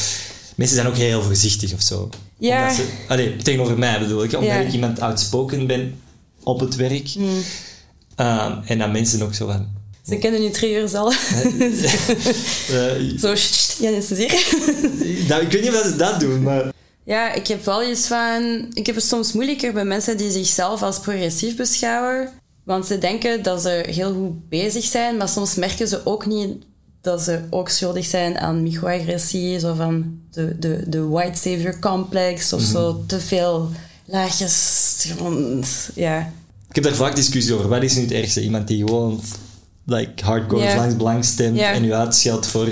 Mensen 0.55 0.77
zijn 0.77 0.89
ook 0.89 0.97
heel 0.97 1.23
voorzichtig 1.23 1.73
of 1.75 1.83
zo. 1.83 2.09
Ja. 2.39 2.75
Ze, 2.75 2.85
allee, 3.09 3.37
tegenover 3.37 3.79
mij 3.79 3.99
bedoel 3.99 4.23
ik. 4.25 4.33
Omdat 4.33 4.49
Ja. 4.51 4.59
ik 4.59 4.73
iemand 4.73 5.01
uitspoken 5.01 5.67
ben 5.67 5.95
op 6.43 6.61
het 6.61 6.77
werk. 6.77 7.09
Hmm. 7.09 7.43
Ehm, 8.15 8.53
en 8.65 8.79
dan 8.79 8.91
mensen 8.93 9.23
ook 9.23 9.35
zo 9.35 9.47
van... 9.47 9.69
Ze 10.07 10.17
kennen 10.17 10.41
nu 10.41 10.51
triggers 10.51 10.95
al. 10.95 11.13
eh, 11.13 11.19
zo, 13.19 13.35
Jan 13.85 13.95
is 13.95 14.09
hier. 14.09 14.47
nou, 15.29 15.43
ik 15.43 15.53
weet 15.53 15.63
niet 15.63 15.75
of 15.75 15.83
ze 15.83 15.97
dat 15.97 16.21
doen, 16.21 16.43
maar... 16.43 16.73
Ja, 17.05 17.33
ik 17.33 17.47
heb 17.47 17.65
wel 17.65 17.91
iets 17.91 18.07
van... 18.07 18.67
Ik 18.73 18.87
heb 18.87 18.95
het 18.95 19.05
soms 19.05 19.33
moeilijker 19.33 19.73
bij 19.73 19.85
mensen 19.85 20.17
die 20.17 20.31
zichzelf 20.31 20.83
als 20.83 21.01
progressief 21.01 21.57
beschouwen. 21.57 22.29
Want 22.65 22.87
ze 22.87 22.99
denken 22.99 23.43
dat 23.43 23.63
ze 23.63 23.85
heel 23.89 24.13
goed 24.13 24.49
bezig 24.49 24.85
zijn, 24.85 25.17
maar 25.17 25.29
soms 25.29 25.55
merken 25.55 25.89
ze 25.89 26.01
ook 26.07 26.27
niet 26.27 26.65
dat 27.01 27.23
ze 27.23 27.41
ook 27.51 27.69
schuldig 27.69 28.05
zijn 28.05 28.39
aan 28.39 28.63
microagressie, 28.63 29.59
zo 29.59 29.75
van 29.75 30.21
de, 30.31 30.59
de, 30.59 30.83
de 30.87 31.07
white 31.07 31.39
savior 31.39 31.79
complex 31.79 32.53
of 32.53 32.63
zo, 32.63 33.05
te 33.07 33.21
veel 33.21 33.71
laagjes. 34.05 34.95
Gewoon, 34.99 35.65
ja. 35.95 36.33
Ik 36.69 36.75
heb 36.75 36.85
daar 36.85 36.95
vaak 36.95 37.17
discussie 37.17 37.55
over. 37.55 37.69
Wat 37.69 37.83
is 37.83 37.95
nu 37.95 38.03
het 38.03 38.13
ergste? 38.13 38.43
Iemand 38.43 38.69
die 38.69 38.87
gewoon 38.87 39.21
like, 39.87 40.25
hardcore 40.25 40.63
Ja. 40.65 40.77
langs 40.77 40.97
belang 40.97 41.25
stemt 41.25 41.59
en 41.59 41.85
u 41.85 41.93
uitscheldt 41.93 42.47
voor... 42.47 42.69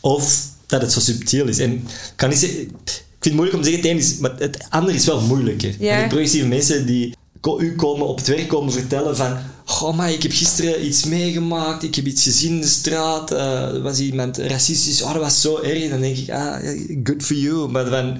Of 0.00 0.42
dat 0.66 0.80
het 0.80 0.92
zo 0.92 1.00
subtiel 1.00 1.46
is. 1.48 1.58
En 1.58 1.72
ik 1.72 1.82
kan 2.16 2.28
niet 2.28 2.38
zeggen... 2.38 2.60
Ik 2.60 3.24
vind 3.24 3.24
het 3.24 3.32
moeilijk 3.34 3.56
om 3.56 3.62
te 3.62 3.68
zeggen 3.70 3.90
het 3.90 3.96
een 3.96 4.04
is... 4.04 4.18
Maar 4.18 4.34
het 4.38 4.66
andere 4.68 4.96
is 4.96 5.04
wel 5.06 5.20
moeilijker. 5.20 5.74
Ja. 5.78 6.02
En 6.02 6.08
progressieve 6.08 6.46
mensen 6.46 6.86
die 6.86 7.16
u 7.58 7.74
komen 7.76 8.06
op 8.06 8.16
het 8.18 8.26
werk 8.26 8.48
komen 8.48 8.72
vertellen 8.72 9.16
van... 9.16 9.36
Goh, 9.64 9.96
maar 9.96 10.12
ik 10.12 10.22
heb 10.22 10.32
gisteren 10.32 10.86
iets 10.86 11.04
meegemaakt. 11.04 11.82
Ik 11.82 11.94
heb 11.94 12.06
iets 12.06 12.22
gezien 12.22 12.54
in 12.54 12.60
de 12.60 12.66
straat. 12.66 13.30
Er 13.30 13.82
was 13.82 13.98
iemand 13.98 14.38
racistisch. 14.38 15.02
Oh, 15.02 15.12
dat 15.12 15.22
was 15.22 15.40
zo 15.40 15.60
erg. 15.60 15.90
Dan 15.90 16.00
denk 16.00 16.16
ik, 16.16 16.30
ah, 16.30 16.56
good 17.04 17.22
for 17.22 17.36
you. 17.36 17.68
Maar 17.70 17.90
dan 17.90 18.18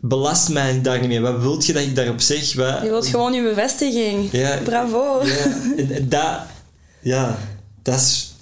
belast 0.00 0.48
mij 0.48 0.80
daar 0.82 0.98
niet 1.00 1.08
mee. 1.08 1.20
Wat 1.20 1.40
wilt 1.40 1.66
je 1.66 1.72
dat 1.72 1.82
ik 1.82 1.96
daarop 1.96 2.20
zeg? 2.20 2.54
Wat, 2.54 2.78
Je 2.82 2.88
wilt 2.88 3.06
gewoon 3.06 3.32
je 3.32 3.42
bevestiging. 3.42 4.28
Ja. 4.32 4.58
Bravo. 4.64 5.24
ja, 5.26 5.32
en- 5.76 5.90
en 5.90 6.08
dat, 6.08 6.38
ja, 7.02 7.38
dat 7.82 8.00
is 8.00 8.34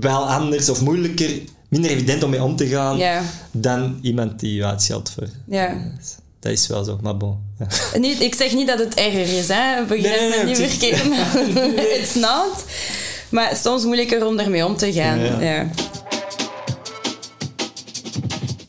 wel 0.00 0.28
anders 0.28 0.68
of 0.68 0.80
moeilijker, 0.80 1.30
minder 1.68 1.90
evident 1.90 2.22
om 2.22 2.30
mee 2.30 2.42
om 2.42 2.56
te 2.56 2.66
gaan 2.66 2.96
Ja. 2.96 3.22
dan 3.52 3.98
iemand 4.02 4.40
die 4.40 4.54
je 4.54 4.64
uitscheldt 4.64 5.10
voor. 5.10 5.28
Ja. 5.46 5.76
Dat 6.40 6.52
is 6.52 6.66
wel 6.66 6.84
zo, 6.84 6.98
maar 7.02 7.16
bon. 7.16 7.38
Ja. 7.58 7.66
Niet, 7.98 8.20
ik 8.20 8.34
zeg 8.34 8.54
niet 8.54 8.66
dat 8.66 8.78
het 8.78 8.94
erger 8.94 9.38
is, 9.38 9.48
hè. 9.48 9.84
Begrijp 9.84 10.20
Nee, 10.20 10.28
nee, 10.28 10.44
niet 10.44 10.58
nee, 10.58 10.68
verkeerd. 10.68 11.08
maar 11.08 11.36
It's 12.00 12.14
not. 12.14 12.64
Maar 13.28 13.56
soms 13.56 13.84
moeilijker 13.84 14.26
om 14.26 14.38
ermee 14.38 14.66
om 14.66 14.76
te 14.76 14.92
gaan. 14.92 15.18
Ja. 15.18 15.40
Ja. 15.40 15.68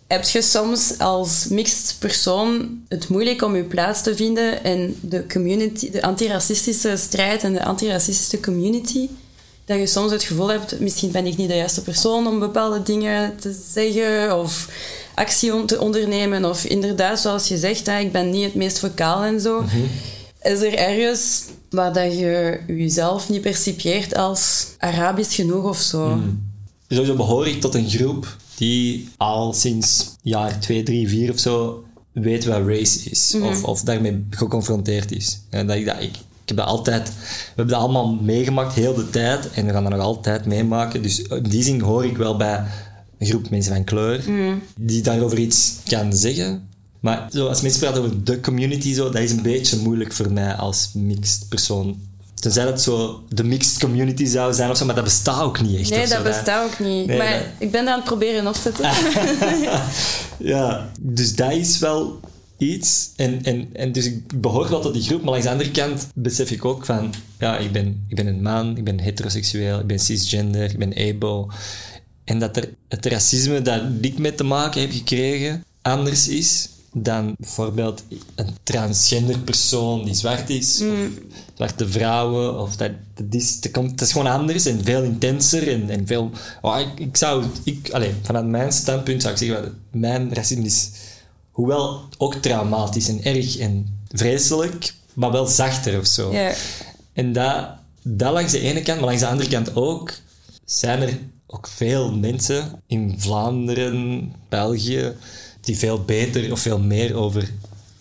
Heb 0.08 0.24
je 0.24 0.42
soms 0.42 0.98
als 1.00 1.46
mixed 1.50 1.96
persoon 2.00 2.80
het 2.88 3.08
moeilijk 3.10 3.42
om 3.42 3.56
je 3.56 3.64
plaats 3.64 4.02
te 4.04 4.16
vinden 4.16 4.64
in 4.64 4.98
de 5.02 5.26
community, 5.28 5.92
de 5.92 6.02
antiracistische 6.02 6.98
strijd 6.98 7.44
en 7.44 7.54
de 7.54 7.64
antiracistische 7.66 8.40
community? 8.40 9.10
Dat 9.66 9.78
je 9.78 9.88
soms 9.88 10.12
het 10.12 10.24
gevoel 10.24 10.48
hebt, 10.48 10.80
misschien 10.80 11.12
ben 11.12 11.26
ik 11.26 11.38
niet 11.38 11.48
de 11.48 11.56
juiste 11.56 11.82
persoon 11.82 12.28
om 12.28 12.40
bepaalde 12.40 12.84
dingen 12.84 13.38
te 13.40 13.62
zeggen 13.74 14.40
of 14.40 14.70
actie 15.16 15.66
te 15.66 15.80
ondernemen. 15.80 16.46
Of 16.46 16.66
inderdaad, 16.66 17.20
zoals 17.20 17.48
je 17.48 17.58
zegt, 17.58 17.86
hè, 17.86 18.00
ik 18.00 18.12
ben 18.12 18.30
niet 18.30 18.44
het 18.44 18.56
meest 18.56 18.80
vocaal 18.80 19.24
en 19.24 19.42
zo. 19.42 19.64
Is 20.42 20.62
er 20.62 20.74
ergens 20.74 21.44
waar 21.70 21.94
dat 21.94 22.18
je 22.18 22.60
jezelf 22.68 23.30
niet 23.30 23.42
percipieert 23.42 24.16
als 24.16 24.68
Arabisch 24.78 25.36
genoeg 25.36 25.64
of 25.64 25.78
zo? 25.78 26.20
Sowieso 26.90 27.16
behoor 27.16 27.48
ik 27.48 27.62
tot 27.62 27.76
een 27.76 27.90
groep 27.90 28.36
die 28.56 29.10
al 29.18 29.54
sinds 29.54 30.16
jaar 30.22 30.60
2, 30.60 30.84
3, 30.84 31.08
4 31.08 31.32
of 31.32 31.40
zo 31.40 31.84
weet 32.12 32.46
wat 32.46 32.68
race 32.68 33.10
is. 33.10 33.36
Of, 33.42 33.64
of 33.64 33.82
daarmee 33.82 34.26
geconfronteerd 34.30 35.12
is. 35.12 35.40
En 35.50 35.68
dat 35.68 35.76
ik, 35.76 35.86
dat, 35.86 36.02
ik, 36.02 36.16
ik 36.46 36.52
heb 36.56 36.58
dat 36.58 36.68
altijd... 36.68 37.08
We 37.08 37.14
hebben 37.56 37.68
dat 37.74 37.84
allemaal 37.84 38.14
meegemaakt, 38.22 38.74
heel 38.74 38.94
de 38.94 39.10
tijd. 39.10 39.52
En 39.52 39.66
we 39.66 39.72
gaan 39.72 39.84
dat 39.84 39.92
nog 39.92 40.02
altijd 40.02 40.46
meemaken. 40.46 41.02
Dus 41.02 41.22
in 41.22 41.44
die 41.44 41.64
zin 41.64 41.82
hoor 41.82 42.06
ik 42.06 42.18
wel 42.18 42.38
bij 42.38 42.64
een 43.20 43.28
groep 43.28 43.50
mensen 43.50 43.74
van 43.74 43.84
kleur 43.84 44.24
die 44.78 45.02
daarover 45.02 45.38
iets 45.40 45.74
kan 45.88 46.14
zeggen. 46.14 46.68
Maar 47.00 47.28
zo, 47.32 47.48
als 47.48 47.62
mensen 47.62 47.80
praten 47.82 48.02
over 48.04 48.24
de 48.24 48.40
community, 48.40 48.94
zo, 48.94 49.10
dat 49.10 49.22
is 49.22 49.32
een 49.32 49.42
beetje 49.42 49.78
moeilijk 49.78 50.14
voor 50.14 50.32
mij 50.32 50.54
als 50.54 50.90
mixed 50.94 51.50
persoon. 51.50 52.00
Tenzij 52.34 52.66
dat 52.66 52.82
zo 52.82 53.24
de 53.30 53.44
mixed 53.44 53.80
community 53.80 54.26
zou 54.26 54.54
zijn 54.54 54.70
of 54.70 54.78
zo, 54.78 54.86
maar 54.86 54.96
dat 54.96 55.04
bestaat 55.04 55.42
ook 55.42 55.62
niet 55.62 55.80
echt. 55.80 55.90
Nee, 55.90 56.08
dat 56.08 56.24
bestaat 56.24 56.66
ook 56.72 56.80
niet. 56.80 57.08
Nee, 57.08 57.18
maar 57.18 57.32
dat- 57.32 57.42
ik 57.58 57.72
ben 57.72 57.82
dat 57.86 57.94
aan 57.94 58.00
het 58.00 58.08
proberen 58.08 58.48
opzetten. 58.48 58.90
Ja, 60.38 60.90
dus 61.00 61.36
dat 61.36 61.52
is 61.52 61.80
wel 61.80 62.20
iets. 62.58 63.12
En, 63.16 63.44
en, 63.44 63.70
en 63.74 63.92
dus 63.92 64.06
ik 64.06 64.42
behoor 64.42 64.70
wel 64.70 64.82
tot 64.82 64.94
die 64.94 65.04
groep, 65.04 65.22
maar 65.22 65.30
langs 65.30 65.46
de 65.46 65.52
andere 65.52 65.72
kant 65.72 66.08
besef 66.16 66.52
ik 66.52 66.66
ook 66.66 66.86
van... 66.86 67.14
Ja, 67.40 67.58
ik 67.58 67.72
ben, 67.72 68.06
ik 68.08 68.16
ben 68.16 68.28
een 68.28 68.42
man, 68.42 68.78
ik 68.78 68.84
ben 68.84 69.00
heteroseksueel, 69.00 69.80
ik 69.80 69.88
ben 69.88 70.00
cisgender, 70.00 70.70
ik 70.70 70.78
ben 70.78 70.98
abo. 70.98 71.50
En 72.24 72.40
dat 72.40 72.58
er 72.58 72.70
het 72.88 73.06
racisme 73.06 73.62
dat 73.62 73.82
ik 74.02 74.18
mee 74.18 74.36
te 74.36 74.44
maken 74.44 74.82
heb 74.82 74.92
gekregen 74.92 75.64
anders 75.86 76.28
is 76.28 76.70
dan 76.94 77.36
bijvoorbeeld 77.38 78.04
een 78.36 78.50
transgender 78.64 79.40
persoon 79.40 80.06
die 80.06 80.14
zwart 80.14 80.50
is, 80.50 80.82
of 80.82 81.10
zwarte 81.54 81.88
vrouwen, 81.88 82.60
of 82.60 82.76
dat, 82.76 82.92
dat, 83.14 83.26
is, 83.30 83.62
dat, 83.62 83.72
komt, 83.72 83.90
dat 83.90 84.08
is 84.08 84.14
gewoon 84.14 84.32
anders 84.32 84.66
en 84.66 84.84
veel 84.84 85.04
intenser 85.04 85.68
en, 85.68 85.90
en 85.90 86.08
veel... 86.08 86.32
Oh, 86.62 86.80
ik, 86.80 87.00
ik 87.00 87.18
zou... 87.18 87.44
Ik, 87.64 87.90
allez, 87.92 88.12
vanuit 88.22 88.46
mijn 88.46 88.72
standpunt 88.72 89.22
zou 89.22 89.34
ik 89.34 89.40
zeggen, 89.40 89.78
mijn 89.92 90.34
racisme 90.34 90.66
is 90.66 90.90
hoewel 91.56 92.02
ook 92.18 92.34
traumatisch 92.34 93.08
en 93.08 93.24
erg 93.24 93.58
en 93.58 94.00
vreselijk, 94.12 94.94
maar 95.14 95.32
wel 95.32 95.46
zachter 95.46 96.00
of 96.00 96.06
zo. 96.06 96.32
Ja. 96.34 96.54
En 97.14 97.34
dat, 97.34 97.68
dat 98.02 98.34
langs 98.34 98.52
de 98.52 98.60
ene 98.60 98.82
kant, 98.82 98.98
maar 99.00 99.08
langs 99.08 99.22
de 99.22 99.28
andere 99.28 99.50
kant 99.50 99.76
ook, 99.76 100.14
zijn 100.66 101.02
er 101.02 101.18
ook 101.48 101.68
veel 101.68 102.12
mensen 102.12 102.82
in 102.88 103.16
Vlaanderen, 103.18 104.34
België, 104.50 105.14
die 105.62 105.78
veel 105.78 106.04
beter 106.04 106.52
of 106.52 106.60
veel 106.60 106.80
meer 106.80 107.16
over, 107.16 107.50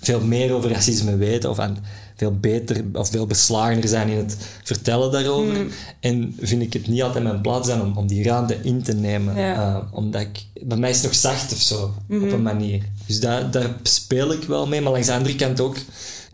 veel 0.00 0.20
meer 0.20 0.52
over 0.52 0.70
racisme 0.70 1.16
weten 1.16 1.50
of 1.50 1.58
aan, 1.58 1.84
veel 2.16 2.38
beter 2.38 2.84
of 2.92 3.10
veel 3.10 3.26
beslagener 3.26 3.88
zijn 3.88 4.08
in 4.08 4.16
het 4.16 4.36
vertellen 4.62 5.12
daarover. 5.12 5.66
En 6.00 6.36
vind 6.40 6.62
ik 6.62 6.72
het 6.72 6.88
niet 6.88 7.02
altijd 7.02 7.24
mijn 7.24 7.40
plaats 7.40 7.68
zijn 7.68 7.80
om, 7.80 7.96
om 7.96 8.06
die 8.06 8.24
ruimte 8.24 8.58
in 8.62 8.82
te 8.82 8.94
nemen. 8.94 9.36
Ja. 9.36 9.54
Eh, 9.54 9.92
omdat 9.92 10.20
ik, 10.20 10.44
bij 10.66 10.76
mij 10.76 10.90
is 10.90 10.96
het 10.96 11.04
nog 11.04 11.14
zacht 11.14 11.52
of 11.52 11.60
zo, 11.60 11.94
op 12.08 12.32
een 12.32 12.42
manier. 12.42 12.82
Dus 13.06 13.20
daar, 13.20 13.50
daar 13.50 13.76
speel 13.82 14.32
ik 14.32 14.42
wel 14.42 14.66
mee, 14.66 14.80
maar 14.80 14.92
langs 14.92 15.06
de 15.06 15.12
andere 15.12 15.36
kant 15.36 15.60
ook 15.60 15.76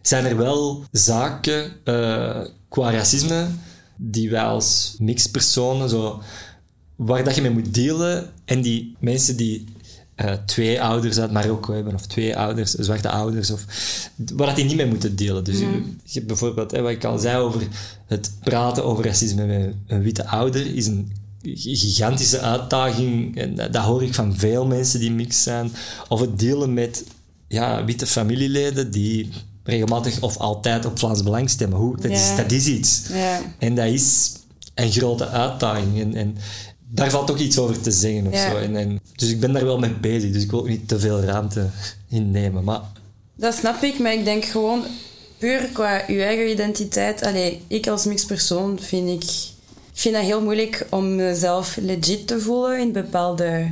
zijn 0.02 0.24
er 0.24 0.36
wel 0.36 0.84
zaken 0.92 1.72
eh, 1.84 2.40
qua 2.68 2.90
racisme 2.90 3.46
die 3.96 4.30
wij 4.30 4.42
als 4.42 4.94
mixpersonen 4.98 5.88
zo, 5.88 6.20
waar 6.96 7.24
dat 7.24 7.34
je 7.34 7.42
mee 7.42 7.50
moet 7.50 7.74
dealen 7.74 8.30
en 8.44 8.62
die 8.62 8.96
mensen 8.98 9.36
die 9.36 9.64
eh, 10.20 10.32
twee 10.46 10.82
ouders 10.82 11.18
uit 11.18 11.32
Marokko 11.32 11.74
hebben 11.74 11.94
of 11.94 12.06
twee 12.06 12.36
ouders, 12.36 12.70
zwarte 12.70 13.08
ouders, 13.08 13.50
of, 13.50 13.64
waar 14.32 14.46
dat 14.46 14.56
die 14.56 14.64
niet 14.64 14.76
mee 14.76 14.86
moeten 14.86 15.16
delen. 15.16 15.44
Dus 15.44 15.58
je, 15.58 15.82
je 16.04 16.12
hebt 16.12 16.26
bijvoorbeeld, 16.26 16.70
hè, 16.70 16.82
wat 16.82 16.90
ik 16.90 17.04
al 17.04 17.18
zei 17.18 17.36
over 17.36 17.62
het 18.06 18.32
praten 18.42 18.84
over 18.84 19.04
racisme 19.04 19.46
met 19.46 19.74
een 19.86 20.02
witte 20.02 20.26
ouder, 20.26 20.74
is 20.74 20.86
een 20.86 21.12
gigantische 21.42 22.40
uitdaging. 22.40 23.36
En 23.36 23.54
dat, 23.54 23.72
dat 23.72 23.82
hoor 23.82 24.02
ik 24.02 24.14
van 24.14 24.36
veel 24.36 24.66
mensen 24.66 25.00
die 25.00 25.10
mix 25.10 25.42
zijn. 25.42 25.72
Of 26.08 26.20
het 26.20 26.38
dealen 26.38 26.74
met 26.74 27.04
ja, 27.48 27.84
witte 27.84 28.06
familieleden 28.06 28.90
die 28.90 29.28
regelmatig 29.64 30.20
of 30.20 30.36
altijd 30.36 30.84
op 30.84 30.98
Vlaams 30.98 31.22
Belang 31.22 31.50
stemmen. 31.50 31.78
Hoe, 31.78 31.96
dat, 31.96 32.10
is, 32.10 32.36
dat 32.36 32.52
is 32.52 32.66
iets. 32.66 33.02
En 33.58 33.74
dat 33.74 33.86
is 33.86 34.32
een 34.74 34.92
grote 34.92 35.28
uitdaging. 35.28 36.00
En, 36.00 36.14
en 36.14 36.36
daar 36.92 37.10
valt 37.10 37.30
ook 37.30 37.38
iets 37.38 37.58
over 37.58 37.80
te 37.80 37.90
zeggen 37.90 38.26
of 38.26 38.32
Ja. 38.32 38.50
zo. 38.50 38.56
En, 38.56 38.76
en, 38.76 39.00
dus 39.16 39.30
ik 39.30 39.40
ben 39.40 39.52
daar 39.52 39.64
wel 39.64 39.78
mee 39.78 39.94
bezig. 39.94 40.32
Dus 40.32 40.42
ik 40.42 40.50
wil 40.50 40.60
ook 40.60 40.68
niet 40.68 40.88
te 40.88 40.98
veel 40.98 41.20
ruimte 41.20 41.66
innemen. 42.08 42.64
Maar 42.64 42.80
Dat 43.36 43.54
snap 43.54 43.82
ik, 43.82 43.98
maar 43.98 44.12
ik 44.12 44.24
denk 44.24 44.44
gewoon... 44.44 44.82
puur 45.38 45.68
qua 45.72 46.02
je 46.08 46.22
eigen 46.22 46.50
identiteit. 46.50 47.22
Allee, 47.22 47.62
ik 47.66 47.86
als 47.88 48.04
mixpersoon 48.04 48.78
vind 48.80 49.22
ik 49.22 49.30
vind 49.92 50.14
dat 50.14 50.24
heel 50.24 50.42
moeilijk 50.42 50.86
om 50.90 51.14
mezelf 51.16 51.76
legit 51.80 52.26
te 52.26 52.40
voelen 52.40 52.80
in 52.80 52.92
bepaalde 52.92 53.70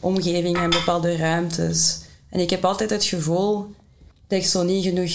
omgevingen 0.00 0.62
en 0.62 0.70
bepaalde 0.70 1.16
ruimtes. 1.16 1.98
En 2.30 2.40
ik 2.40 2.50
heb 2.50 2.64
altijd 2.64 2.90
het 2.90 3.04
gevoel 3.04 3.66
dat 4.28 4.38
ik 4.38 4.46
zo 4.46 4.62
niet 4.62 4.84
genoeg 4.84 5.12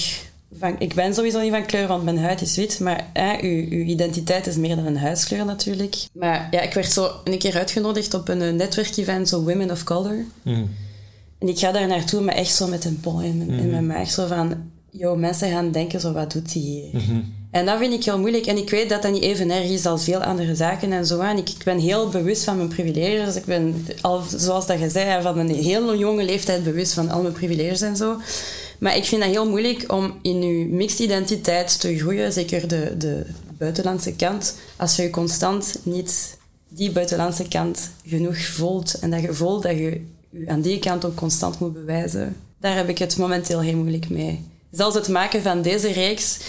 van... 0.52 0.76
Ik 0.80 0.94
ben 0.94 1.14
sowieso 1.14 1.42
niet 1.42 1.52
van 1.52 1.66
kleur, 1.66 1.88
want 1.88 2.04
mijn 2.04 2.18
huid 2.20 2.42
is 2.42 2.56
wit. 2.56 2.80
Maar 2.80 3.10
hè, 3.14 3.42
uw, 3.42 3.66
uw 3.70 3.84
identiteit 3.84 4.48
is 4.48 4.56
meer 4.56 4.76
dan 4.76 4.86
een 4.86 4.98
huidskleur 4.98 5.46
natuurlijk. 5.46 5.96
Maar 6.14 6.48
ja, 6.52 6.62
ik 6.62 6.74
werd 6.74 6.92
zo 6.92 7.10
een 7.24 7.38
keer 7.38 7.56
uitgenodigd 7.58 8.14
op 8.14 8.28
een 8.28 8.56
netwerkevent, 8.56 9.30
zo 9.30 9.44
Women 9.44 9.72
of 9.72 9.84
Color. 9.84 10.26
En 11.40 11.48
ik 11.48 11.60
ga 11.60 11.72
daar 11.72 11.88
naartoe, 11.88 12.22
maar 12.22 12.36
echt 12.36 12.56
zo 12.56 12.68
met 12.68 12.86
een 12.86 13.00
bol 13.02 13.22
in, 13.22 13.38
mijn- 13.38 13.50
in 13.60 13.70
mijn 13.70 13.86
maag. 13.88 14.10
Zo 14.12 14.28
van, 14.28 14.54
joh, 14.92 15.18
mensen 15.18 15.50
gaan 15.52 15.72
denken 15.72 16.00
zo, 16.00 16.12
wat 16.14 16.32
doet 16.32 16.54
die 16.54 16.62
hier? 16.64 17.02
En 17.52 17.66
dat 17.66 17.78
vind 17.78 17.94
ik 17.94 18.04
heel 18.04 18.20
moeilijk. 18.20 18.46
En 18.46 18.58
ik 18.58 18.70
weet 18.70 18.90
dat 18.90 19.02
dat 19.02 19.12
niet 19.12 19.22
even 19.24 19.52
erg 19.52 19.70
is 19.70 19.86
als 19.86 20.04
veel 20.04 20.24
andere 20.24 20.56
zaken 20.56 20.92
en 20.92 21.06
zo. 21.06 21.20
En 21.20 21.38
ik, 21.38 21.50
ik 21.50 21.64
ben 21.64 21.78
heel 21.80 22.10
bewust 22.10 22.44
van 22.44 22.58
mijn 22.58 22.68
privileges. 22.70 23.36
Ik 23.36 23.46
ben, 23.46 23.86
al, 24.02 24.22
zoals 24.38 24.68
dat 24.68 24.80
je 24.80 24.90
zei, 24.90 25.22
van 25.22 25.38
een 25.38 25.50
heel 25.50 25.98
jonge 25.98 26.24
leeftijd 26.24 26.64
bewust 26.64 26.94
van 26.94 27.10
al 27.10 27.22
mijn 27.22 27.34
privileges 27.34 27.82
en 27.82 27.96
zo. 27.96 28.16
Maar 28.80 28.96
ik 28.96 29.06
vind 29.06 29.22
dat 29.22 29.32
heel 29.32 29.50
moeilijk 29.50 29.92
om 29.92 30.20
in 30.22 30.42
je 30.42 30.66
mixed 30.66 31.00
identiteit 31.00 31.80
te 31.80 31.98
groeien. 31.98 32.34
Zeker 32.34 32.68
de, 32.68 32.98
de 32.98 33.26
buitenlandse 33.58 34.14
kant. 34.16 34.56
Als 34.76 34.96
je 34.96 35.10
constant 35.10 35.80
niet 35.84 36.38
die 36.70 36.92
buitenlandse 36.92 37.48
kant 37.48 37.90
genoeg 38.06 38.38
voelt. 38.38 39.00
En 39.00 39.12
dat 39.12 39.22
je 39.22 39.34
voelt 39.34 39.64
dat 39.64 39.78
je 39.78 40.06
je 40.30 40.48
aan 40.48 40.62
die 40.62 40.80
kant 40.80 41.06
ook 41.06 41.16
constant 41.16 41.60
moet 41.60 41.74
bewijzen. 41.74 42.36
Daar 42.60 42.76
heb 42.76 42.90
ik 42.90 42.98
het 42.98 43.18
momenteel 43.18 43.62
heel 43.62 43.78
moeilijk 43.78 44.10
mee. 44.10 44.44
Zelfs 44.72 44.96
het 44.96 45.08
maken 45.08 45.42
van 45.42 45.62
deze 45.62 45.92
reeks 45.92 46.40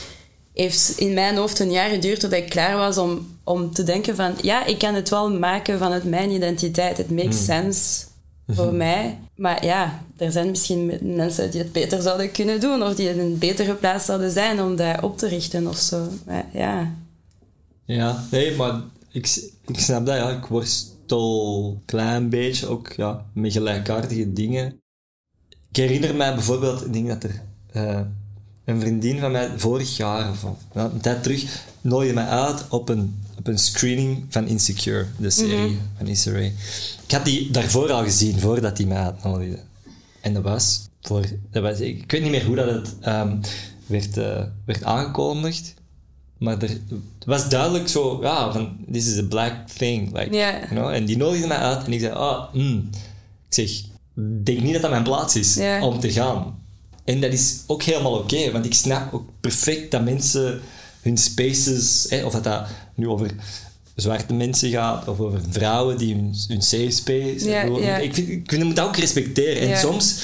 heeft 0.55 0.93
in 0.97 1.15
mijn 1.15 1.37
hoofd 1.37 1.59
een 1.59 1.71
jaar 1.71 1.91
geduurd 1.91 2.21
totdat 2.21 2.39
ik 2.39 2.49
klaar 2.49 2.77
was 2.77 2.99
om, 2.99 3.39
om 3.45 3.73
te 3.73 3.83
denken 3.83 4.17
van... 4.17 4.35
Ja, 4.43 4.65
ik 4.65 4.79
kan 4.79 4.95
het 4.95 5.09
wel 5.09 5.31
maken 5.31 5.79
vanuit 5.79 6.05
mijn 6.05 6.31
identiteit. 6.31 6.97
Het 6.97 7.11
makes 7.11 7.45
sense 7.45 8.05
voor 8.47 8.75
mij. 8.75 9.19
Maar 9.35 9.65
ja, 9.65 10.03
er 10.17 10.33
zijn 10.33 10.51
misschien 10.51 10.99
mensen 11.03 11.51
die 11.51 11.61
het 11.61 11.73
beter 11.73 12.03
zouden 12.03 12.31
kunnen 12.31 12.61
doen. 12.61 12.83
Of 12.83 12.95
die 12.95 13.09
in 13.09 13.19
een 13.19 13.39
betere 13.39 13.75
plaats 13.75 14.05
zouden 14.05 14.31
zijn 14.31 14.63
om 14.63 14.77
dat 14.77 15.03
op 15.03 15.19
te 15.19 15.29
richten 15.29 15.67
of 15.67 15.77
zo. 15.77 16.09
Ja... 16.53 16.95
Ja, 17.85 18.25
nee, 18.31 18.57
maar 18.57 18.81
ik, 19.11 19.51
ik 19.67 19.79
snap 19.79 20.07
dat, 20.07 20.17
ja. 20.17 20.31
Ik 20.31 20.45
worstel 20.45 21.71
een 21.71 21.83
klein 21.85 22.29
beetje 22.29 22.67
ook 22.67 22.93
ja, 22.93 23.25
met 23.33 23.53
gelijkaardige 23.53 24.33
dingen. 24.33 24.81
Ik 25.71 25.77
herinner 25.77 26.15
mij 26.15 26.35
bijvoorbeeld, 26.35 26.87
ik 26.87 26.93
denk 26.93 27.09
dat 27.09 27.23
er 27.23 27.43
eh, 27.73 28.01
een 28.65 28.81
vriendin 28.81 29.19
van 29.19 29.33
mij 29.33 29.51
vorig 29.57 29.97
jaar, 29.97 30.31
of 30.31 30.45
tijd 31.01 31.23
terug, 31.23 31.65
nooide 31.81 32.13
mij 32.13 32.27
uit 32.27 32.69
op 32.69 32.89
een, 32.89 33.23
op 33.39 33.47
een 33.47 33.59
screening 33.59 34.25
van 34.29 34.47
Insecure, 34.47 35.07
de 35.19 35.31
serie 35.31 35.79
van 35.97 36.07
Issa 36.07 36.31
Rae. 36.31 36.53
Ik 37.07 37.11
had 37.11 37.25
die 37.25 37.51
daarvoor 37.51 37.93
al 37.93 38.05
gezien, 38.05 38.41
voordat 38.41 38.79
hij 38.79 38.87
mij 38.87 38.97
uitnodigde. 38.97 39.59
En 40.21 40.35
dat 40.35 40.43
was, 40.43 40.89
voor, 41.01 41.25
dat 41.51 41.63
was, 41.63 41.81
ik 41.81 42.11
weet 42.11 42.23
niet 42.23 42.31
meer 42.31 42.45
hoe 42.45 42.57
dat 42.57 42.71
het 42.71 42.95
ehm, 43.01 43.37
werd, 43.87 44.17
eh, 44.17 44.43
werd 44.65 44.85
aangekondigd. 44.85 45.75
Maar 46.39 46.63
er 46.63 46.69
het 46.69 47.25
was 47.27 47.49
duidelijk 47.49 47.89
zo, 47.89 48.19
ja, 48.23 48.53
van, 48.53 48.77
this 48.93 49.07
is 49.07 49.19
a 49.19 49.23
black 49.23 49.69
thing. 49.69 50.19
Like, 50.19 50.37
you 50.37 50.67
know? 50.67 50.89
En 50.89 51.05
die 51.05 51.17
nodigde 51.17 51.47
mij 51.47 51.57
uit 51.57 51.85
en 51.85 51.93
ik 51.93 52.01
zei, 52.01 52.13
ah, 52.13 52.55
mm. 52.55 52.89
Ik 53.49 53.55
zeg, 53.55 53.71
denk 54.43 54.61
niet 54.61 54.73
dat 54.73 54.83
dat 54.83 54.91
mijn 54.91 55.03
plaats 55.03 55.37
is 55.37 55.59
om 55.81 56.01
te 56.01 56.13
gaan. 56.13 56.65
En 57.05 57.21
dat 57.21 57.33
is 57.33 57.63
ook 57.67 57.83
helemaal 57.83 58.19
oké, 58.19 58.51
want 58.51 58.65
ik 58.65 58.75
snap 58.75 59.15
ook 59.15 59.29
perfect 59.41 59.91
dat 59.91 60.05
mensen 60.05 60.61
hun 61.01 61.17
spaces, 61.17 62.07
hè, 62.09 62.25
of 62.25 62.33
dat 62.33 62.45
dat 62.45 62.67
nu 62.97 63.09
over 63.09 63.31
zwarte 63.95 64.35
mensen 64.35 64.71
gaat, 64.71 65.09
of 65.09 65.21
over 65.21 65.41
vrouwen 65.51 65.99
die 65.99 66.15
hun, 66.15 66.35
hun 66.49 66.63
safe 66.63 66.91
space 66.91 67.49
Ja. 67.49 67.97
Ik, 67.99 68.15
vind, 68.15 68.29
ik 68.29 68.51
vind, 68.51 68.65
moet 68.65 68.77
dat 68.77 68.87
ook 68.87 68.97
respecteren. 68.97 69.63
En 69.63 69.69
Ja. 69.69 69.77
soms, 69.77 70.15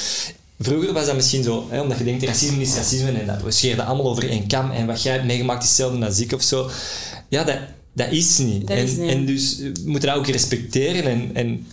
vroeger 0.61 0.93
was 0.93 1.07
dat 1.07 1.15
misschien 1.15 1.43
zo, 1.43 1.67
hè, 1.71 1.81
omdat 1.81 1.99
je 1.99 2.05
denkt, 2.05 2.25
racisme 2.25 2.61
is 2.61 2.75
racisme 2.75 3.11
en 3.11 3.27
dat, 3.27 3.43
we 3.43 3.51
scheren 3.51 3.77
dat 3.77 3.87
allemaal 3.87 4.11
over 4.11 4.29
één 4.29 4.47
kam 4.47 4.71
en 4.71 4.87
wat 4.87 5.03
jij 5.03 5.13
hebt 5.13 5.25
meegemaakt 5.25 5.63
is 5.63 5.69
hetzelfde 5.69 6.07
als 6.07 6.21
ik 6.21 6.33
of 6.33 6.43
zo. 6.43 6.71
Ja, 7.29 7.45
dat, 7.45 7.59
dat 7.93 8.11
is 8.11 8.39
niet. 8.39 8.69
Dat 8.69 8.77
en, 8.77 8.85
is 8.85 8.97
niet. 8.97 9.11
en 9.11 9.27
dus 9.27 9.59
we 9.59 9.73
moeten 9.85 10.09
dat 10.09 10.19
ook 10.19 10.27
respecteren 10.27 11.05
en, 11.05 11.31
en 11.35 11.67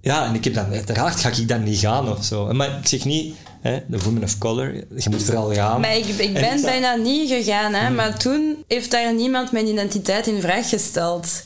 ja, 0.00 0.26
en 0.26 0.34
ik 0.34 0.44
heb 0.44 0.54
dan, 0.54 0.72
uiteraard 0.72 1.20
ga 1.20 1.28
ik 1.30 1.48
dan 1.48 1.62
niet 1.62 1.78
gaan 1.78 2.10
of 2.10 2.24
zo. 2.24 2.52
Maar 2.52 2.78
ik 2.78 2.86
zeg 2.88 3.04
niet, 3.04 3.34
hè, 3.62 3.78
de 3.86 3.98
woman 3.98 4.22
of 4.22 4.38
color, 4.38 4.74
je 4.74 5.10
moet 5.10 5.22
vooral 5.22 5.54
gaan. 5.54 5.80
Maar 5.80 5.96
ik, 5.96 6.06
ik 6.06 6.18
En 6.18 6.32
ben 6.32 6.62
bijna 6.62 6.94
niet 6.94 7.28
gegaan, 7.30 7.74
hè, 7.74 7.90
maar 7.90 8.18
toen 8.18 8.64
heeft 8.68 8.90
daar 8.90 9.14
niemand 9.14 9.52
mijn 9.52 9.66
identiteit 9.66 10.26
in 10.26 10.40
vraag 10.40 10.68
gesteld. 10.68 11.42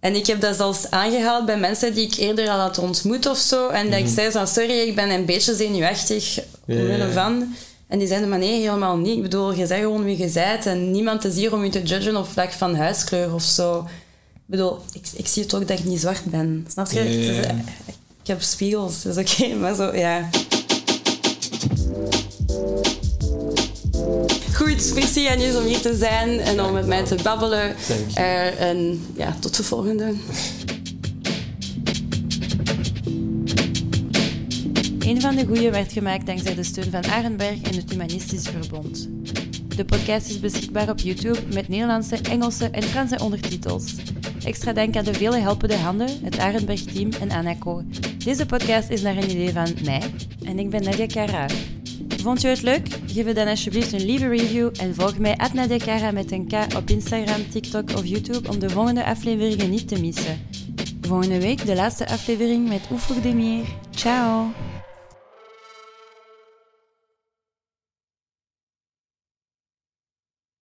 En 0.00 0.14
ik 0.14 0.26
heb 0.26 0.40
dat 0.40 0.56
zelfs 0.56 0.90
aangehaald 0.90 1.46
bij 1.46 1.58
mensen 1.58 1.94
die 1.94 2.06
ik 2.06 2.16
eerder 2.16 2.48
al 2.48 2.58
had 2.58 2.78
ontmoet 2.78 3.26
of 3.26 3.38
zo. 3.38 3.68
En 3.68 3.90
dat 3.90 3.98
ik 3.98 4.08
zei 4.08 4.30
zo, 4.30 4.44
sorry, 4.44 4.78
ik 4.78 4.94
ben 4.94 5.10
een 5.10 5.24
beetje 5.24 5.54
zenuwachtig 5.54 6.38
omwille 6.66 7.06
ja. 7.06 7.10
van. 7.10 7.54
En 7.88 7.98
die 7.98 8.08
zeiden, 8.08 8.28
maar 8.28 8.38
nee, 8.38 8.60
helemaal 8.60 8.96
niet. 8.96 9.16
Ik 9.16 9.22
bedoel, 9.22 9.54
je 9.54 9.66
zegt 9.66 9.80
gewoon 9.80 10.04
wie 10.04 10.18
je 10.18 10.30
bent. 10.32 10.66
En 10.66 10.90
niemand 10.90 11.24
is 11.24 11.34
hier 11.34 11.52
om 11.52 11.64
je 11.64 11.70
te 11.70 11.82
judgen 11.82 12.16
op 12.16 12.26
vlak 12.26 12.52
van 12.52 12.74
huiskleur 12.74 13.34
of 13.34 13.42
zo. 13.42 13.78
Ik 14.34 14.42
bedoel, 14.46 14.78
ik, 14.92 15.06
ik 15.16 15.26
zie 15.26 15.42
het 15.42 15.54
ook 15.54 15.68
dat 15.68 15.78
ik 15.78 15.84
niet 15.84 16.00
zwart 16.00 16.24
ben. 16.24 16.66
Snap 16.68 16.90
je? 16.90 17.00
Is- 17.00 17.36
ja. 17.36 17.54
ik 18.22 18.26
heb 18.26 18.42
spiegels, 18.42 19.02
dat 19.02 19.16
is 19.16 19.32
oké. 19.32 19.54
maar 19.60 19.74
zo, 19.74 19.96
ja... 19.96 20.28
Goed, 24.54 24.94
merci 24.94 25.28
Agnes 25.28 25.56
om 25.56 25.64
hier 25.64 25.80
te 25.80 25.96
zijn 25.96 26.38
en 26.38 26.62
om 26.62 26.72
met 26.72 26.86
mij 26.86 27.04
te 27.04 27.16
babbelen. 27.22 27.74
Eh, 28.14 28.60
en 28.60 29.06
ja, 29.16 29.36
tot 29.40 29.56
de 29.56 29.62
volgende. 29.62 30.14
Een 34.98 35.20
van 35.20 35.34
de 35.34 35.46
goeie 35.46 35.70
werd 35.70 35.92
gemaakt 35.92 36.26
dankzij 36.26 36.54
de 36.54 36.62
steun 36.62 36.90
van 36.90 37.04
Arenberg 37.04 37.62
en 37.62 37.74
het 37.74 37.90
Humanistisch 37.90 38.48
Verbond. 38.48 39.08
De 39.76 39.84
podcast 39.84 40.28
is 40.28 40.40
beschikbaar 40.40 40.88
op 40.88 40.98
YouTube 40.98 41.38
met 41.54 41.68
Nederlandse, 41.68 42.16
Engelse 42.16 42.70
en 42.70 42.82
Franse 42.82 43.18
ondertitels. 43.18 43.94
Extra 44.44 44.72
dank 44.72 44.96
aan 44.96 45.04
de 45.04 45.14
vele 45.14 45.38
helpende 45.38 45.76
handen, 45.76 46.08
het 46.22 46.38
Arenberg-team 46.38 47.10
en 47.20 47.30
Anaco. 47.30 47.82
Deze 48.24 48.46
podcast 48.46 48.90
is 48.90 49.02
naar 49.02 49.16
een 49.16 49.30
idee 49.30 49.52
van 49.52 49.74
mij 49.84 50.02
en 50.44 50.58
ik 50.58 50.70
ben 50.70 50.82
Nadia 50.82 51.06
Cara. 51.06 51.46
Vond 52.22 52.40
je 52.40 52.48
het 52.48 52.62
leuk? 52.62 52.88
Geef 53.06 53.24
het 53.24 53.36
dan 53.36 53.48
alsjeblieft 53.48 53.92
een 53.92 54.04
lieve 54.04 54.28
review 54.28 54.70
en 54.80 54.94
volg 54.94 55.18
mij 55.18 55.36
Cara 55.78 56.10
met 56.10 56.32
een 56.32 56.46
K 56.46 56.76
op 56.76 56.90
Instagram, 56.90 57.48
TikTok 57.50 57.90
of 57.90 58.06
YouTube 58.06 58.48
om 58.48 58.58
de 58.58 58.70
volgende 58.70 59.04
afleveringen 59.04 59.70
niet 59.70 59.88
te 59.88 60.00
missen. 60.00 60.40
Volgende 61.00 61.40
week 61.40 61.66
de 61.66 61.74
laatste 61.74 62.08
aflevering 62.08 62.68
met 62.68 62.80
Oefoek 62.90 63.22
de 63.22 63.34
Meer. 63.34 63.64
Ciao! 63.90 64.69